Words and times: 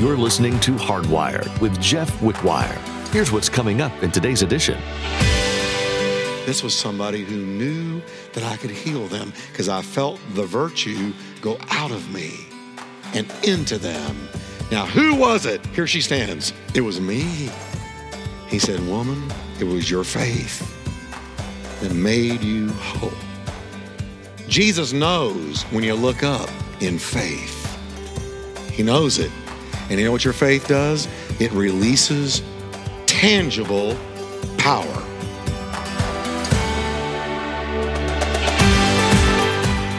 You're 0.00 0.16
listening 0.16 0.58
to 0.60 0.72
Hardwired 0.76 1.60
with 1.60 1.78
Jeff 1.78 2.10
Wickwire. 2.20 2.74
Here's 3.12 3.30
what's 3.30 3.50
coming 3.50 3.82
up 3.82 4.02
in 4.02 4.10
today's 4.10 4.40
edition. 4.40 4.80
This 6.46 6.62
was 6.62 6.74
somebody 6.74 7.22
who 7.22 7.36
knew 7.36 8.00
that 8.32 8.42
I 8.42 8.56
could 8.56 8.70
heal 8.70 9.08
them 9.08 9.30
because 9.52 9.68
I 9.68 9.82
felt 9.82 10.18
the 10.30 10.46
virtue 10.46 11.12
go 11.42 11.58
out 11.68 11.90
of 11.90 12.14
me 12.14 12.32
and 13.12 13.30
into 13.42 13.76
them. 13.76 14.16
Now, 14.70 14.86
who 14.86 15.14
was 15.14 15.44
it? 15.44 15.66
Here 15.66 15.86
she 15.86 16.00
stands. 16.00 16.54
It 16.74 16.80
was 16.80 16.98
me. 16.98 17.50
He 18.48 18.58
said, 18.58 18.80
Woman, 18.88 19.30
it 19.58 19.64
was 19.64 19.90
your 19.90 20.02
faith 20.02 20.62
that 21.82 21.92
made 21.92 22.42
you 22.42 22.70
whole. 22.70 23.12
Jesus 24.48 24.94
knows 24.94 25.64
when 25.64 25.84
you 25.84 25.92
look 25.92 26.22
up 26.22 26.48
in 26.80 26.98
faith. 26.98 27.58
He 28.70 28.82
knows 28.82 29.18
it. 29.18 29.30
And 29.90 29.98
you 29.98 30.04
know 30.04 30.12
what 30.12 30.24
your 30.24 30.32
faith 30.32 30.68
does? 30.68 31.08
It 31.40 31.50
releases 31.50 32.42
tangible 33.06 33.96
power. 34.56 34.86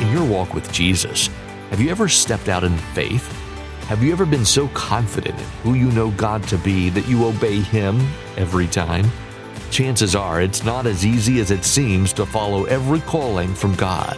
In 0.01 0.13
your 0.13 0.25
walk 0.25 0.53
with 0.53 0.71
Jesus, 0.71 1.27
have 1.71 1.81
you 1.81 1.89
ever 1.89 2.07
stepped 2.07 2.47
out 2.47 2.63
in 2.63 2.77
faith? 2.95 3.27
Have 3.87 4.01
you 4.01 4.13
ever 4.13 4.25
been 4.25 4.45
so 4.45 4.69
confident 4.69 5.37
in 5.37 5.45
who 5.63 5.73
you 5.73 5.91
know 5.91 6.11
God 6.11 6.43
to 6.43 6.57
be 6.57 6.89
that 6.91 7.09
you 7.09 7.25
obey 7.25 7.59
Him 7.59 7.99
every 8.37 8.67
time? 8.67 9.11
Chances 9.71 10.15
are 10.15 10.41
it's 10.41 10.63
not 10.63 10.85
as 10.87 11.05
easy 11.05 11.41
as 11.41 11.51
it 11.51 11.65
seems 11.65 12.13
to 12.13 12.25
follow 12.25 12.63
every 12.63 13.01
calling 13.01 13.53
from 13.53 13.75
God. 13.75 14.17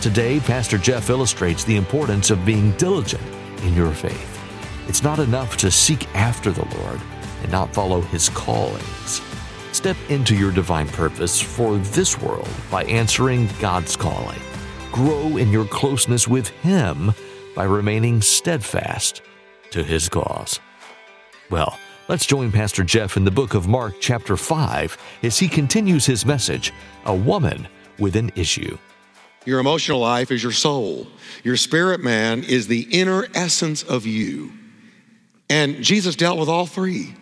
Today, 0.00 0.40
Pastor 0.40 0.78
Jeff 0.78 1.10
illustrates 1.10 1.62
the 1.62 1.76
importance 1.76 2.30
of 2.30 2.44
being 2.44 2.72
diligent 2.72 3.22
in 3.62 3.72
your 3.74 3.92
faith. 3.92 4.35
It's 4.88 5.02
not 5.02 5.18
enough 5.18 5.56
to 5.58 5.70
seek 5.70 6.06
after 6.14 6.52
the 6.52 6.64
Lord 6.78 7.00
and 7.42 7.50
not 7.50 7.74
follow 7.74 8.00
His 8.00 8.28
callings. 8.28 9.20
Step 9.72 9.96
into 10.08 10.36
your 10.36 10.52
divine 10.52 10.88
purpose 10.88 11.40
for 11.40 11.76
this 11.76 12.20
world 12.20 12.48
by 12.70 12.84
answering 12.84 13.48
God's 13.60 13.96
calling. 13.96 14.40
Grow 14.92 15.36
in 15.36 15.50
your 15.50 15.66
closeness 15.66 16.28
with 16.28 16.48
Him 16.48 17.12
by 17.54 17.64
remaining 17.64 18.22
steadfast 18.22 19.22
to 19.70 19.82
His 19.82 20.08
cause. 20.08 20.60
Well, 21.50 21.78
let's 22.08 22.26
join 22.26 22.52
Pastor 22.52 22.84
Jeff 22.84 23.16
in 23.16 23.24
the 23.24 23.30
book 23.30 23.54
of 23.54 23.68
Mark, 23.68 23.94
chapter 24.00 24.36
5, 24.36 24.96
as 25.22 25.38
he 25.38 25.48
continues 25.48 26.06
his 26.06 26.24
message 26.24 26.72
A 27.04 27.14
Woman 27.14 27.68
with 27.98 28.16
an 28.16 28.32
Issue. 28.34 28.78
Your 29.44 29.60
emotional 29.60 30.00
life 30.00 30.32
is 30.32 30.42
your 30.42 30.52
soul. 30.52 31.06
Your 31.44 31.56
spirit 31.56 32.00
man 32.00 32.42
is 32.42 32.66
the 32.66 32.88
inner 32.90 33.26
essence 33.34 33.82
of 33.82 34.06
you. 34.06 34.52
And 35.48 35.82
Jesus 35.82 36.16
dealt 36.16 36.38
with 36.38 36.48
all 36.48 36.66
three. 36.66 37.14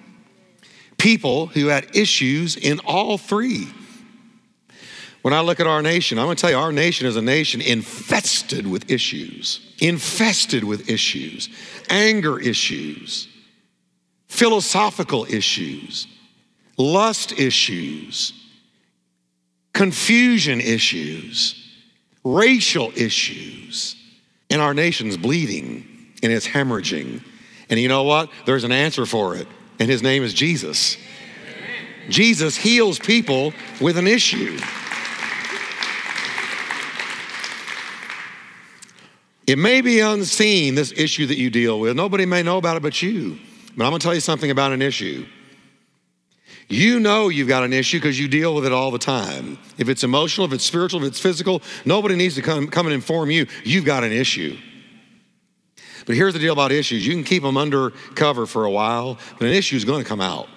People 0.99 1.47
who 1.47 1.67
had 1.67 1.95
issues 1.95 2.57
in 2.57 2.81
all 2.81 3.19
three. 3.19 3.69
When 5.23 5.33
I 5.33 5.41
look 5.41 5.59
at 5.59 5.67
our 5.67 5.83
nation, 5.83 6.19
I'm 6.19 6.29
to 6.29 6.35
tell 6.35 6.51
you, 6.51 6.59
our 6.59 6.73
nation 6.73 7.07
is 7.07 7.17
a 7.17 7.23
nation 7.23 7.63
infested 7.63 8.67
with 8.67 8.91
issues, 8.91 9.61
infested 9.81 10.65
with 10.65 10.91
issues, 10.91 11.49
anger 11.89 12.39
issues, 12.39 13.29
philosophical 14.29 15.25
issues, 15.25 16.07
lust 16.77 17.39
issues, 17.39 18.33
confusion 19.73 20.61
issues, 20.61 21.73
racial 22.23 22.93
issues. 22.95 23.97
And 24.51 24.61
our 24.61 24.75
nation's 24.75 25.17
bleeding 25.17 25.87
and 26.23 26.33
it's 26.33 26.47
hemorrhaging. 26.47 27.23
And 27.71 27.81
you 27.81 27.89
know 27.89 28.03
what? 28.03 28.31
There's 28.47 28.65
an 28.65 28.73
answer 28.73 29.07
for 29.07 29.37
it, 29.37 29.49
and 29.79 29.89
his 29.89 30.03
name 30.03 30.23
is 30.23 30.35
Jesus. 30.35 30.97
Jesus 32.09 32.57
heals 32.57 32.99
people 32.99 33.53
with 33.81 33.97
an 33.97 34.07
issue. 34.07 34.59
It 39.47 39.59
may 39.59 39.83
be 39.83 40.01
unseen, 40.01 40.75
this 40.75 40.93
issue 40.93 41.27
that 41.27 41.37
you 41.37 41.51
deal 41.51 41.79
with. 41.79 41.97
Nobody 41.97 42.25
may 42.25 42.43
know 42.43 42.57
about 42.57 42.77
it 42.77 42.83
but 42.83 43.03
you. 43.03 43.39
But 43.77 43.85
I'm 43.85 43.91
going 43.91 44.01
to 44.01 44.05
tell 44.05 44.15
you 44.15 44.21
something 44.21 44.51
about 44.51 44.73
an 44.73 44.81
issue. 44.81 45.27
You 46.69 46.99
know 46.99 47.29
you've 47.29 47.49
got 47.49 47.63
an 47.63 47.75
issue 47.75 47.99
because 47.99 48.19
you 48.19 48.27
deal 48.27 48.55
with 48.55 48.65
it 48.65 48.73
all 48.73 48.91
the 48.91 48.99
time. 48.99 49.59
If 49.77 49.91
it's 49.91 50.03
emotional, 50.03 50.47
if 50.47 50.53
it's 50.55 50.65
spiritual, 50.65 51.03
if 51.03 51.09
it's 51.09 51.21
physical, 51.21 51.61
nobody 51.85 52.17
needs 52.17 52.37
to 52.37 52.43
come, 52.43 52.69
come 52.69 52.87
and 52.87 52.95
inform 52.95 53.31
you 53.31 53.47
you've 53.65 53.85
got 53.85 54.03
an 54.03 54.13
issue. 54.13 54.57
But 56.07 56.17
here's 56.17 56.35
the 56.35 56.39
deal 56.39 56.53
about 56.53 56.73
issues 56.73 57.07
you 57.07 57.15
can 57.15 57.25
keep 57.25 57.43
them 57.43 57.57
under 57.57 57.91
cover 58.15 58.47
for 58.47 58.65
a 58.65 58.71
while, 58.71 59.19
but 59.39 59.49
an 59.49 59.55
issue 59.55 59.77
is 59.77 59.85
going 59.85 60.03
to 60.03 60.09
come 60.09 60.21
out. 60.21 60.49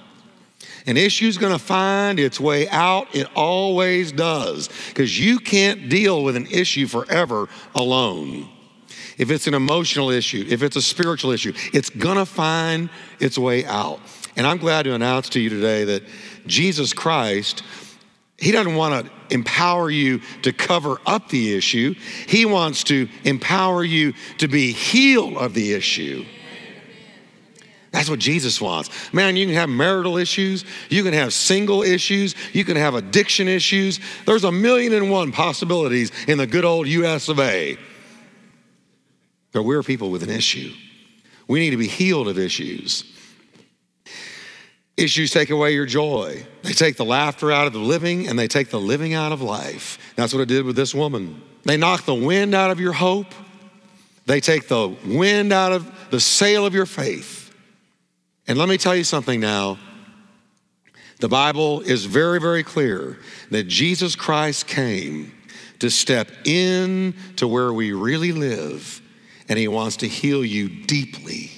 An 0.86 0.98
issue 0.98 1.26
is 1.26 1.38
going 1.38 1.52
to 1.52 1.60
find 1.60 2.20
its 2.20 2.40
way 2.40 2.70
out. 2.70 3.14
It 3.14 3.28
always 3.36 4.12
does, 4.12 4.70
because 4.88 5.20
you 5.20 5.40
can't 5.40 5.90
deal 5.90 6.24
with 6.24 6.36
an 6.36 6.48
issue 6.48 6.88
forever 6.88 7.50
alone. 7.76 8.50
If 9.18 9.32
it's 9.32 9.48
an 9.48 9.54
emotional 9.54 10.10
issue, 10.12 10.46
if 10.48 10.62
it's 10.64 10.76
a 10.76 10.82
spiritual 10.82 11.32
issue, 11.32 11.54
it's 11.74 11.90
going 11.90 12.18
to 12.18 12.26
find 12.26 12.90
its 13.20 13.38
way 13.38 13.66
out. 13.66 14.00
And 14.36 14.46
I'm 14.46 14.58
glad 14.58 14.84
to 14.84 14.94
announce 14.94 15.30
to 15.30 15.40
you 15.40 15.50
today 15.50 15.84
that 15.86 16.04
Jesus 16.46 16.94
Christ, 16.94 17.64
He 18.38 18.52
doesn't 18.52 18.76
want 18.76 19.06
to 19.06 19.12
empower 19.34 19.90
you 19.90 20.22
to 20.44 20.54
cover 20.54 20.98
up 21.06 21.30
the 21.30 21.56
issue, 21.56 21.96
He 22.28 22.46
wants 22.46 22.84
to 22.86 23.10
empower 23.24 23.84
you 23.84 24.14
to 24.38 24.48
be 24.48 24.72
healed 24.72 25.38
of 25.38 25.54
the 25.54 25.74
issue. 25.74 26.26
That's 27.92 28.10
what 28.10 28.20
Jesus 28.20 28.62
wants. 28.62 28.92
Man, 29.12 29.38
you 29.38 29.48
can 29.48 29.56
have 29.56 29.70
marital 29.70 30.18
issues, 30.18 30.66
you 30.90 31.04
can 31.04 31.14
have 31.14 31.34
single 31.34 31.82
issues, 31.82 32.36
you 32.54 32.64
can 32.64 32.78
have 32.78 32.94
addiction 32.94 33.48
issues. 33.48 34.00
There's 34.26 34.44
a 34.44 34.52
million 34.52 34.94
and 34.94 35.10
one 35.10 35.32
possibilities 35.32 36.12
in 36.28 36.38
the 36.38 36.46
good 36.46 36.66
old 36.66 36.88
US 36.88 37.28
of 37.28 37.40
A. 37.40 37.78
But 39.52 39.64
we're 39.64 39.82
people 39.82 40.12
with 40.12 40.22
an 40.22 40.30
issue. 40.30 40.72
We 41.48 41.60
need 41.60 41.72
to 41.72 41.78
be 41.78 41.88
healed 41.88 42.28
of 42.28 42.38
issues. 42.38 43.04
Issues 44.98 45.30
take 45.30 45.52
away 45.52 45.74
your 45.74 45.86
joy. 45.86 46.46
They 46.64 46.74
take 46.74 46.98
the 46.98 47.06
laughter 47.06 47.52
out 47.52 47.68
of 47.68 47.74
the 47.74 47.80
living 47.80 48.28
and 48.28 48.38
they 48.38 48.48
take 48.48 48.72
the 48.72 48.80
living 48.80 49.14
out 49.14 49.32
of 49.32 49.42
life. 49.44 50.00
That's 50.16 50.34
what 50.34 50.42
it 50.42 50.48
did 50.48 50.66
with 50.66 50.76
this 50.76 50.94
woman. 50.96 51.42
They 51.64 51.78
knock 51.78 52.06
the 52.06 52.16
wind 52.16 52.56
out 52.56 52.72
of 52.72 52.80
your 52.80 52.94
hope. 52.94 53.28
They 54.26 54.42
take 54.42 54.68
the 54.68 54.96
wind 55.06 55.54
out 55.54 55.72
of 55.72 56.10
the 56.10 56.20
sail 56.20 56.66
of 56.66 56.74
your 56.74 56.88
faith. 56.88 57.54
And 58.48 58.58
let 58.58 58.68
me 58.68 58.78
tell 58.78 58.96
you 58.96 59.04
something 59.04 59.40
now. 59.40 59.78
The 61.20 61.28
Bible 61.30 61.82
is 61.82 62.06
very, 62.06 62.40
very 62.40 62.64
clear 62.64 63.20
that 63.52 63.68
Jesus 63.68 64.16
Christ 64.16 64.68
came 64.68 65.32
to 65.80 65.90
step 65.90 66.30
in 66.46 67.16
to 67.38 67.48
where 67.48 67.74
we 67.74 67.92
really 67.92 68.32
live, 68.32 69.02
and 69.50 69.58
He 69.58 69.68
wants 69.68 69.98
to 69.98 70.08
heal 70.08 70.46
you 70.46 70.70
deeply. 70.86 71.57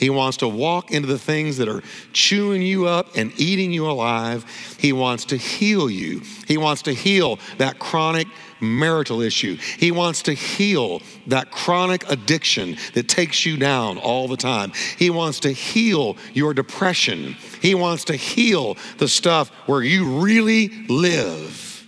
He 0.00 0.08
wants 0.08 0.38
to 0.38 0.48
walk 0.48 0.90
into 0.92 1.06
the 1.06 1.18
things 1.18 1.58
that 1.58 1.68
are 1.68 1.82
chewing 2.14 2.62
you 2.62 2.86
up 2.86 3.16
and 3.16 3.38
eating 3.38 3.70
you 3.70 3.88
alive. 3.88 4.46
He 4.78 4.94
wants 4.94 5.26
to 5.26 5.36
heal 5.36 5.90
you. 5.90 6.22
He 6.48 6.56
wants 6.56 6.80
to 6.82 6.94
heal 6.94 7.38
that 7.58 7.78
chronic 7.78 8.26
marital 8.60 9.20
issue. 9.20 9.56
He 9.56 9.90
wants 9.90 10.22
to 10.22 10.32
heal 10.32 11.02
that 11.26 11.50
chronic 11.50 12.10
addiction 12.10 12.78
that 12.94 13.08
takes 13.10 13.44
you 13.44 13.58
down 13.58 13.98
all 13.98 14.26
the 14.26 14.38
time. 14.38 14.72
He 14.96 15.10
wants 15.10 15.40
to 15.40 15.52
heal 15.52 16.16
your 16.32 16.54
depression. 16.54 17.36
He 17.60 17.74
wants 17.74 18.04
to 18.04 18.16
heal 18.16 18.78
the 18.96 19.08
stuff 19.08 19.50
where 19.66 19.82
you 19.82 20.22
really 20.22 20.68
live. 20.88 21.86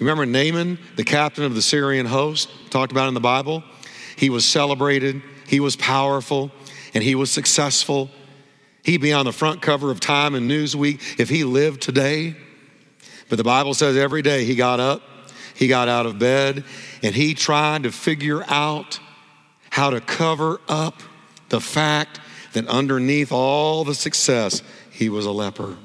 Remember 0.00 0.24
Naaman, 0.24 0.78
the 0.96 1.04
captain 1.04 1.44
of 1.44 1.54
the 1.54 1.60
Syrian 1.60 2.06
host, 2.06 2.48
talked 2.70 2.92
about 2.92 3.08
in 3.08 3.14
the 3.14 3.20
Bible? 3.20 3.62
He 4.16 4.30
was 4.30 4.46
celebrated, 4.46 5.20
he 5.46 5.60
was 5.60 5.76
powerful, 5.76 6.50
and 6.98 7.04
he 7.04 7.14
was 7.14 7.30
successful. 7.30 8.10
He'd 8.82 9.00
be 9.00 9.12
on 9.12 9.24
the 9.24 9.32
front 9.32 9.62
cover 9.62 9.92
of 9.92 10.00
Time 10.00 10.34
and 10.34 10.50
Newsweek 10.50 11.20
if 11.20 11.28
he 11.28 11.44
lived 11.44 11.80
today. 11.80 12.34
But 13.28 13.36
the 13.36 13.44
Bible 13.44 13.72
says 13.72 13.96
every 13.96 14.20
day 14.20 14.44
he 14.44 14.56
got 14.56 14.80
up, 14.80 15.00
he 15.54 15.68
got 15.68 15.86
out 15.86 16.06
of 16.06 16.18
bed, 16.18 16.64
and 17.00 17.14
he 17.14 17.34
tried 17.34 17.84
to 17.84 17.92
figure 17.92 18.42
out 18.48 18.98
how 19.70 19.90
to 19.90 20.00
cover 20.00 20.60
up 20.68 21.00
the 21.50 21.60
fact 21.60 22.18
that 22.54 22.66
underneath 22.66 23.30
all 23.30 23.84
the 23.84 23.94
success, 23.94 24.60
he 24.90 25.08
was 25.08 25.24
a 25.24 25.30
leper. 25.30 25.76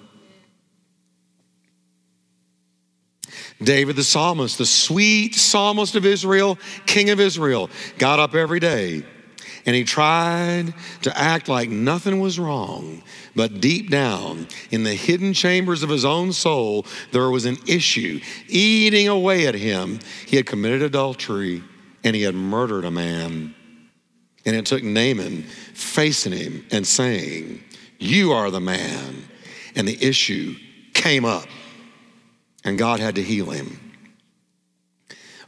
David 3.62 3.98
the 3.98 4.04
psalmist, 4.04 4.58
the 4.58 4.66
sweet 4.66 5.36
psalmist 5.36 5.96
of 5.96 6.08
Israel, 6.08 6.58
king 6.88 7.12
of 7.12 7.20
Israel, 7.20 7.70
got 8.00 8.18
up 8.18 8.34
every 8.34 8.60
day 8.60 9.04
and 9.66 9.76
he 9.76 9.84
tried 9.84 10.74
to 11.04 11.18
act 11.18 11.48
like 11.48 11.70
nothing 11.70 12.20
was 12.20 12.40
wrong. 12.40 13.02
But 13.36 13.62
deep 13.62 13.90
down, 13.90 14.48
in 14.72 14.84
the 14.84 14.94
hidden 14.94 15.34
chambers 15.34 15.84
of 15.84 15.90
his 15.90 16.06
own 16.06 16.34
soul, 16.34 16.86
there 17.12 17.30
was 17.30 17.46
an 17.46 17.58
issue 17.68 18.20
eating 18.48 19.08
away 19.08 19.48
at 19.48 19.56
him. 19.56 20.00
He 20.28 20.36
had 20.36 20.46
committed 20.46 20.82
adultery 20.82 21.64
and 22.04 22.16
he 22.16 22.24
had 22.24 22.36
murdered 22.36 22.86
a 22.86 22.92
man. 22.92 23.56
And 24.46 24.56
it 24.56 24.66
took 24.66 24.84
Nathan 24.84 25.44
facing 25.74 26.34
him 26.34 26.66
and 26.72 26.86
saying, 26.86 27.64
You 28.00 28.34
are 28.34 28.52
the 28.52 28.60
man. 28.60 29.30
And 29.76 29.88
the 29.88 30.04
issue 30.06 30.56
came 30.94 31.26
up, 31.26 31.48
and 32.64 32.78
God 32.78 33.00
had 33.00 33.16
to 33.16 33.24
heal 33.24 33.50
him. 33.50 33.93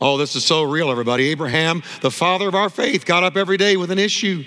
Oh, 0.02 0.18
this 0.18 0.36
is 0.36 0.46
so 0.46 0.64
real, 0.64 0.92
everybody. 0.92 1.30
Abraham, 1.30 1.84
the 2.02 2.12
father 2.12 2.48
of 2.48 2.56
our 2.56 2.70
faith, 2.70 3.06
got 3.06 3.24
up 3.24 3.38
every 3.38 3.58
day 3.58 3.78
with 3.78 3.92
an 3.92 4.00
issue. 4.00 4.44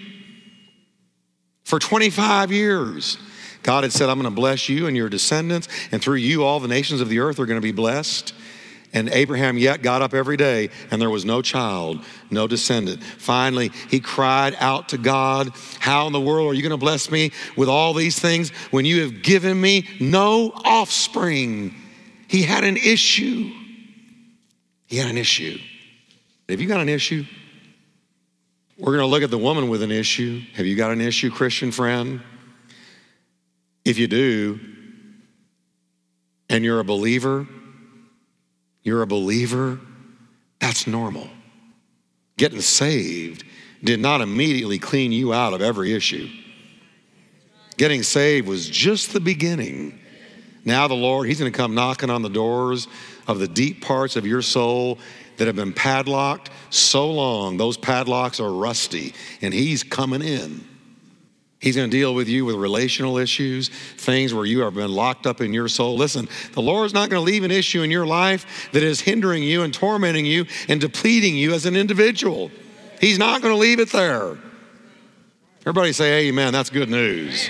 For 1.65 1.79
25 1.79 2.50
years, 2.53 3.19
God 3.62 3.85
had 3.85 3.93
said, 3.93 4.09
I'm 4.09 4.21
going 4.21 4.33
to 4.33 4.35
bless 4.35 4.69
you 4.69 4.87
and 4.87 4.97
your 4.97 5.09
descendants, 5.09 5.69
and 5.93 6.03
through 6.03 6.17
you, 6.17 6.45
all 6.45 6.61
the 6.61 6.69
nations 6.69 7.00
of 7.00 7.09
the 7.09 7.19
earth 7.19 7.39
are 7.39 7.47
going 7.47 7.61
to 7.61 7.62
be 7.62 7.73
blessed. 7.73 8.33
And 8.95 9.11
Abraham 9.11 9.59
yet 9.59 9.83
got 9.83 10.00
up 10.00 10.15
every 10.15 10.39
day, 10.39 10.71
and 10.91 11.00
there 11.00 11.11
was 11.11 11.27
no 11.27 11.43
child, 11.43 12.03
no 12.31 12.47
descendant. 12.47 13.03
Finally, 13.03 13.71
he 13.91 14.00
cried 14.00 14.56
out 14.61 14.89
to 14.91 14.99
God, 14.99 15.53
How 15.79 16.06
in 16.06 16.15
the 16.15 16.21
world 16.21 16.50
are 16.50 16.55
you 16.55 16.62
going 16.62 16.71
to 16.71 16.79
bless 16.79 17.11
me 17.11 17.33
with 17.55 17.69
all 17.69 17.93
these 17.93 18.19
things 18.19 18.49
when 18.71 18.87
you 18.87 19.03
have 19.03 19.23
given 19.23 19.61
me 19.61 19.87
no 20.00 20.53
offspring? 20.65 21.75
He 22.29 22.43
had 22.43 22.65
an 22.65 22.79
issue. 22.79 23.53
He 24.88 24.96
had 24.96 25.08
an 25.11 25.19
issue. 25.19 25.58
Have 26.49 26.61
you 26.61 26.67
got 26.67 26.81
an 26.81 26.88
issue? 26.88 27.25
We're 28.79 28.93
going 28.93 29.05
to 29.05 29.06
look 29.06 29.23
at 29.23 29.31
the 29.31 29.38
woman 29.38 29.69
with 29.69 29.82
an 29.82 29.90
issue. 29.90 30.40
Have 30.55 30.64
you 30.64 30.76
got 30.76 30.93
an 30.93 31.00
issue, 31.00 31.31
Christian 31.31 31.70
friend? 31.70 32.23
If 33.85 33.99
you 33.99 34.06
do, 34.08 34.58
and 36.49 36.64
you're 36.64 36.81
a 36.81 36.85
believer, 36.85 37.46
you're 38.82 39.02
a 39.02 39.06
believer, 39.06 39.79
that's 40.58 40.87
normal. 40.87 41.29
Getting 42.38 42.62
saved 42.62 43.44
did 43.85 44.00
not 44.00 44.23
immediately 44.23 44.79
clean 44.79 45.12
you 45.12 45.35
out 45.35 45.52
of 45.52 45.61
every 45.61 45.93
issue. 45.93 46.29
Getting 47.76 48.02
saved 48.02 48.49
was 48.49 48.69
just 48.69 49.12
the 49.12 49.20
beginning. 49.20 49.99
Now, 50.64 50.88
the 50.88 50.94
Lord, 50.94 51.29
He's 51.29 51.38
going 51.38 51.52
to 51.52 51.56
come 51.56 51.75
knocking 51.75 52.11
on 52.11 52.23
the 52.23 52.31
doors 52.31 52.88
of 53.28 53.38
the 53.38 53.46
deep 53.46 53.82
parts 53.82 54.16
of 54.16 54.26
your 54.26 54.42
soul 54.42 54.98
that 55.36 55.46
have 55.46 55.56
been 55.56 55.72
padlocked 55.72 56.50
so 56.70 57.10
long, 57.10 57.56
those 57.56 57.76
padlocks 57.76 58.40
are 58.40 58.52
rusty, 58.52 59.14
and 59.40 59.54
He's 59.54 59.84
coming 59.84 60.22
in. 60.22 60.66
He's 61.60 61.75
going 61.75 61.90
to 61.90 61.96
deal 61.96 62.14
with 62.14 62.28
you 62.28 62.44
with 62.44 62.54
relational 62.54 63.19
issues, 63.19 63.69
things 63.69 64.32
where 64.32 64.44
you 64.44 64.60
have 64.60 64.75
been 64.75 64.92
locked 64.92 65.26
up 65.26 65.40
in 65.40 65.52
your 65.52 65.66
soul. 65.66 65.96
Listen, 65.96 66.28
the 66.52 66.62
Lord's 66.62 66.94
not 66.94 67.10
going 67.10 67.20
to 67.20 67.25
leave 67.25 67.42
an 67.42 67.50
issue 67.50 67.82
in 67.82 67.90
your 67.90 68.06
life 68.06 68.70
that 68.72 68.84
is 68.84 69.00
hindering 69.00 69.42
you 69.42 69.62
and 69.62 69.75
tormenting 69.75 70.25
you 70.25 70.46
and 70.69 70.80
depleting 70.80 71.36
you 71.36 71.52
as 71.52 71.66
an 71.66 71.75
individual. 71.75 72.52
He's 73.00 73.19
not 73.19 73.42
going 73.42 73.52
to 73.52 73.58
leave 73.58 73.80
it 73.80 73.90
there. 73.90 74.38
Everybody 75.62 75.92
say 75.92 76.28
amen. 76.28 76.52
That's 76.52 76.70
good 76.70 76.88
news. 76.88 77.48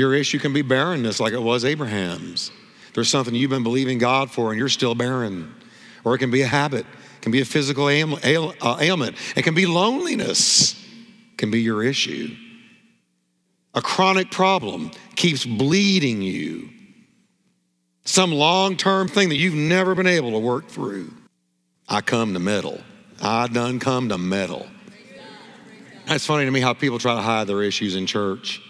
Your 0.00 0.14
issue 0.14 0.38
can 0.38 0.54
be 0.54 0.62
barrenness 0.62 1.20
like 1.20 1.34
it 1.34 1.42
was 1.42 1.62
Abraham's. 1.62 2.50
There's 2.94 3.10
something 3.10 3.34
you've 3.34 3.50
been 3.50 3.62
believing 3.62 3.98
God 3.98 4.30
for 4.30 4.48
and 4.48 4.58
you're 4.58 4.70
still 4.70 4.94
barren. 4.94 5.54
Or 6.04 6.14
it 6.14 6.20
can 6.20 6.30
be 6.30 6.40
a 6.40 6.46
habit. 6.46 6.86
It 6.86 7.20
can 7.20 7.32
be 7.32 7.42
a 7.42 7.44
physical 7.44 7.86
ail, 7.86 8.18
ail, 8.24 8.54
uh, 8.62 8.78
ailment. 8.80 9.18
It 9.36 9.42
can 9.42 9.54
be 9.54 9.66
loneliness, 9.66 10.72
it 11.32 11.36
can 11.36 11.50
be 11.50 11.60
your 11.60 11.82
issue. 11.82 12.34
A 13.74 13.82
chronic 13.82 14.30
problem 14.30 14.90
keeps 15.16 15.44
bleeding 15.44 16.22
you. 16.22 16.70
Some 18.06 18.32
long 18.32 18.78
term 18.78 19.06
thing 19.06 19.28
that 19.28 19.36
you've 19.36 19.52
never 19.52 19.94
been 19.94 20.06
able 20.06 20.30
to 20.30 20.38
work 20.38 20.68
through. 20.68 21.12
I 21.90 22.00
come 22.00 22.32
to 22.32 22.40
meddle. 22.40 22.80
I 23.20 23.48
done 23.48 23.78
come 23.78 24.08
to 24.08 24.16
meddle. 24.16 24.66
That's 26.06 26.24
funny 26.24 26.46
to 26.46 26.50
me 26.50 26.60
how 26.60 26.72
people 26.72 26.98
try 26.98 27.16
to 27.16 27.20
hide 27.20 27.48
their 27.48 27.62
issues 27.62 27.96
in 27.96 28.06
church. 28.06 28.62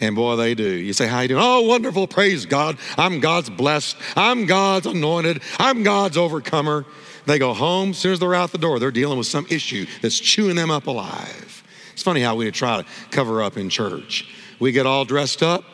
And 0.00 0.14
boy, 0.14 0.36
they 0.36 0.54
do. 0.54 0.68
You 0.68 0.92
say, 0.92 1.06
How 1.06 1.20
you 1.20 1.28
doing? 1.28 1.42
Oh, 1.42 1.62
wonderful. 1.62 2.06
Praise 2.06 2.46
God. 2.46 2.78
I'm 2.98 3.20
God's 3.20 3.50
blessed. 3.50 3.96
I'm 4.16 4.46
God's 4.46 4.86
anointed. 4.86 5.42
I'm 5.58 5.82
God's 5.82 6.16
overcomer. 6.16 6.84
They 7.26 7.38
go 7.38 7.54
home, 7.54 7.90
as 7.90 7.98
soon 7.98 8.12
as 8.12 8.20
they're 8.20 8.34
out 8.34 8.52
the 8.52 8.58
door, 8.58 8.78
they're 8.78 8.92
dealing 8.92 9.18
with 9.18 9.26
some 9.26 9.46
issue 9.50 9.86
that's 10.00 10.18
chewing 10.18 10.54
them 10.54 10.70
up 10.70 10.86
alive. 10.86 11.64
It's 11.92 12.02
funny 12.02 12.20
how 12.20 12.36
we 12.36 12.50
try 12.52 12.82
to 12.82 12.88
cover 13.10 13.42
up 13.42 13.56
in 13.56 13.68
church. 13.68 14.28
We 14.60 14.70
get 14.70 14.86
all 14.86 15.04
dressed 15.04 15.42
up. 15.42 15.64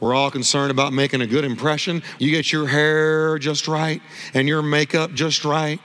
We're 0.00 0.14
all 0.14 0.30
concerned 0.30 0.70
about 0.70 0.92
making 0.92 1.22
a 1.22 1.26
good 1.26 1.44
impression. 1.44 2.02
You 2.18 2.30
get 2.30 2.52
your 2.52 2.66
hair 2.66 3.38
just 3.38 3.68
right 3.68 4.02
and 4.34 4.48
your 4.48 4.62
makeup 4.62 5.12
just 5.12 5.44
right, 5.44 5.80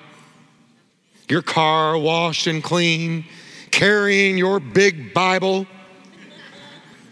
your 1.30 1.42
car 1.42 1.98
washed 1.98 2.48
and 2.48 2.62
clean, 2.62 3.26
carrying 3.70 4.38
your 4.38 4.60
big 4.60 5.14
Bible. 5.14 5.66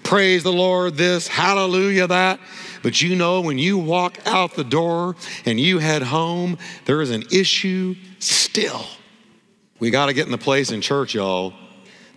Praise 0.09 0.41
the 0.41 0.51
Lord, 0.51 0.95
this, 0.95 1.27
hallelujah, 1.27 2.07
that. 2.07 2.39
But 2.81 2.99
you 2.99 3.15
know, 3.15 3.41
when 3.41 3.59
you 3.59 3.77
walk 3.77 4.17
out 4.25 4.55
the 4.55 4.63
door 4.63 5.15
and 5.45 5.59
you 5.59 5.77
head 5.77 6.01
home, 6.01 6.57
there 6.85 6.99
is 7.03 7.11
an 7.11 7.25
issue 7.31 7.93
still. 8.17 8.87
We 9.79 9.91
got 9.91 10.07
to 10.07 10.13
get 10.13 10.25
in 10.25 10.31
the 10.31 10.39
place 10.39 10.71
in 10.71 10.81
church, 10.81 11.13
y'all, 11.13 11.53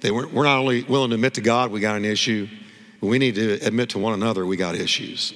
that 0.00 0.10
we're, 0.10 0.24
not 0.42 0.56
only 0.56 0.84
willing 0.84 1.10
to 1.10 1.16
admit 1.16 1.34
to 1.34 1.42
God 1.42 1.70
we 1.70 1.80
got 1.80 1.96
an 1.96 2.06
issue, 2.06 2.48
but 2.98 3.08
we 3.08 3.18
need 3.18 3.34
to 3.34 3.58
admit 3.60 3.90
to 3.90 3.98
one 3.98 4.14
another 4.14 4.46
we 4.46 4.56
got 4.56 4.74
issues. 4.74 5.34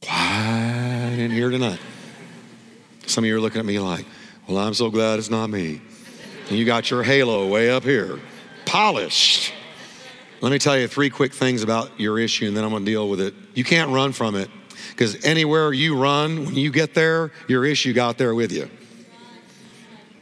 Quiet 0.00 1.18
in 1.18 1.30
here 1.30 1.50
tonight. 1.50 1.80
Some 3.06 3.24
of 3.24 3.28
you 3.28 3.36
are 3.36 3.40
looking 3.40 3.58
at 3.58 3.66
me 3.66 3.78
like, 3.78 4.06
well, 4.48 4.56
I'm 4.56 4.72
so 4.72 4.88
glad 4.88 5.18
it's 5.18 5.28
not 5.28 5.50
me. 5.50 5.82
And 6.48 6.56
you 6.56 6.64
got 6.64 6.90
your 6.90 7.02
halo 7.02 7.46
way 7.48 7.68
up 7.68 7.82
here, 7.82 8.18
polished. 8.64 9.52
Let 10.40 10.52
me 10.52 10.58
tell 10.58 10.78
you 10.78 10.86
three 10.86 11.08
quick 11.08 11.32
things 11.32 11.62
about 11.62 11.98
your 11.98 12.18
issue, 12.18 12.46
and 12.46 12.56
then 12.56 12.62
I'm 12.62 12.70
going 12.70 12.84
to 12.84 12.90
deal 12.90 13.08
with 13.08 13.20
it. 13.20 13.34
You 13.54 13.64
can't 13.64 13.90
run 13.90 14.12
from 14.12 14.34
it 14.36 14.50
because 14.90 15.24
anywhere 15.24 15.72
you 15.72 15.96
run, 15.96 16.44
when 16.44 16.54
you 16.54 16.70
get 16.70 16.94
there, 16.94 17.32
your 17.48 17.64
issue 17.64 17.92
got 17.92 18.18
there 18.18 18.34
with 18.34 18.52
you. 18.52 18.68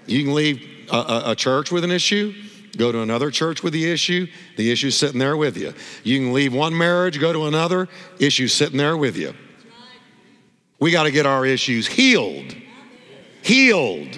You 0.07 0.23
can 0.23 0.35
leave 0.35 0.89
a, 0.93 0.97
a, 0.97 1.23
a 1.31 1.35
church 1.35 1.73
with 1.73 1.83
an 1.83 1.91
issue, 1.91 2.33
go 2.77 2.93
to 2.93 3.01
another 3.01 3.31
church 3.31 3.63
with 3.63 3.73
the 3.73 3.91
issue, 3.91 4.27
the 4.57 4.71
issue's 4.71 4.97
sitting 4.97 5.19
there 5.19 5.37
with 5.37 5.57
you. 5.57 5.75
You 6.05 6.19
can 6.19 6.33
leave 6.33 6.55
one 6.55 6.77
marriage, 6.77 7.19
go 7.19 7.33
to 7.33 7.47
another, 7.47 7.89
issue 8.19 8.47
sitting 8.47 8.79
there 8.79 8.97
with 8.97 9.17
you. 9.17 9.35
We 10.79 10.91
got 10.91 11.05
to 11.05 11.11
get 11.11 11.27
our 11.27 11.47
issues 11.47 11.87
healed. 11.87 12.55
Healed. 13.43 14.17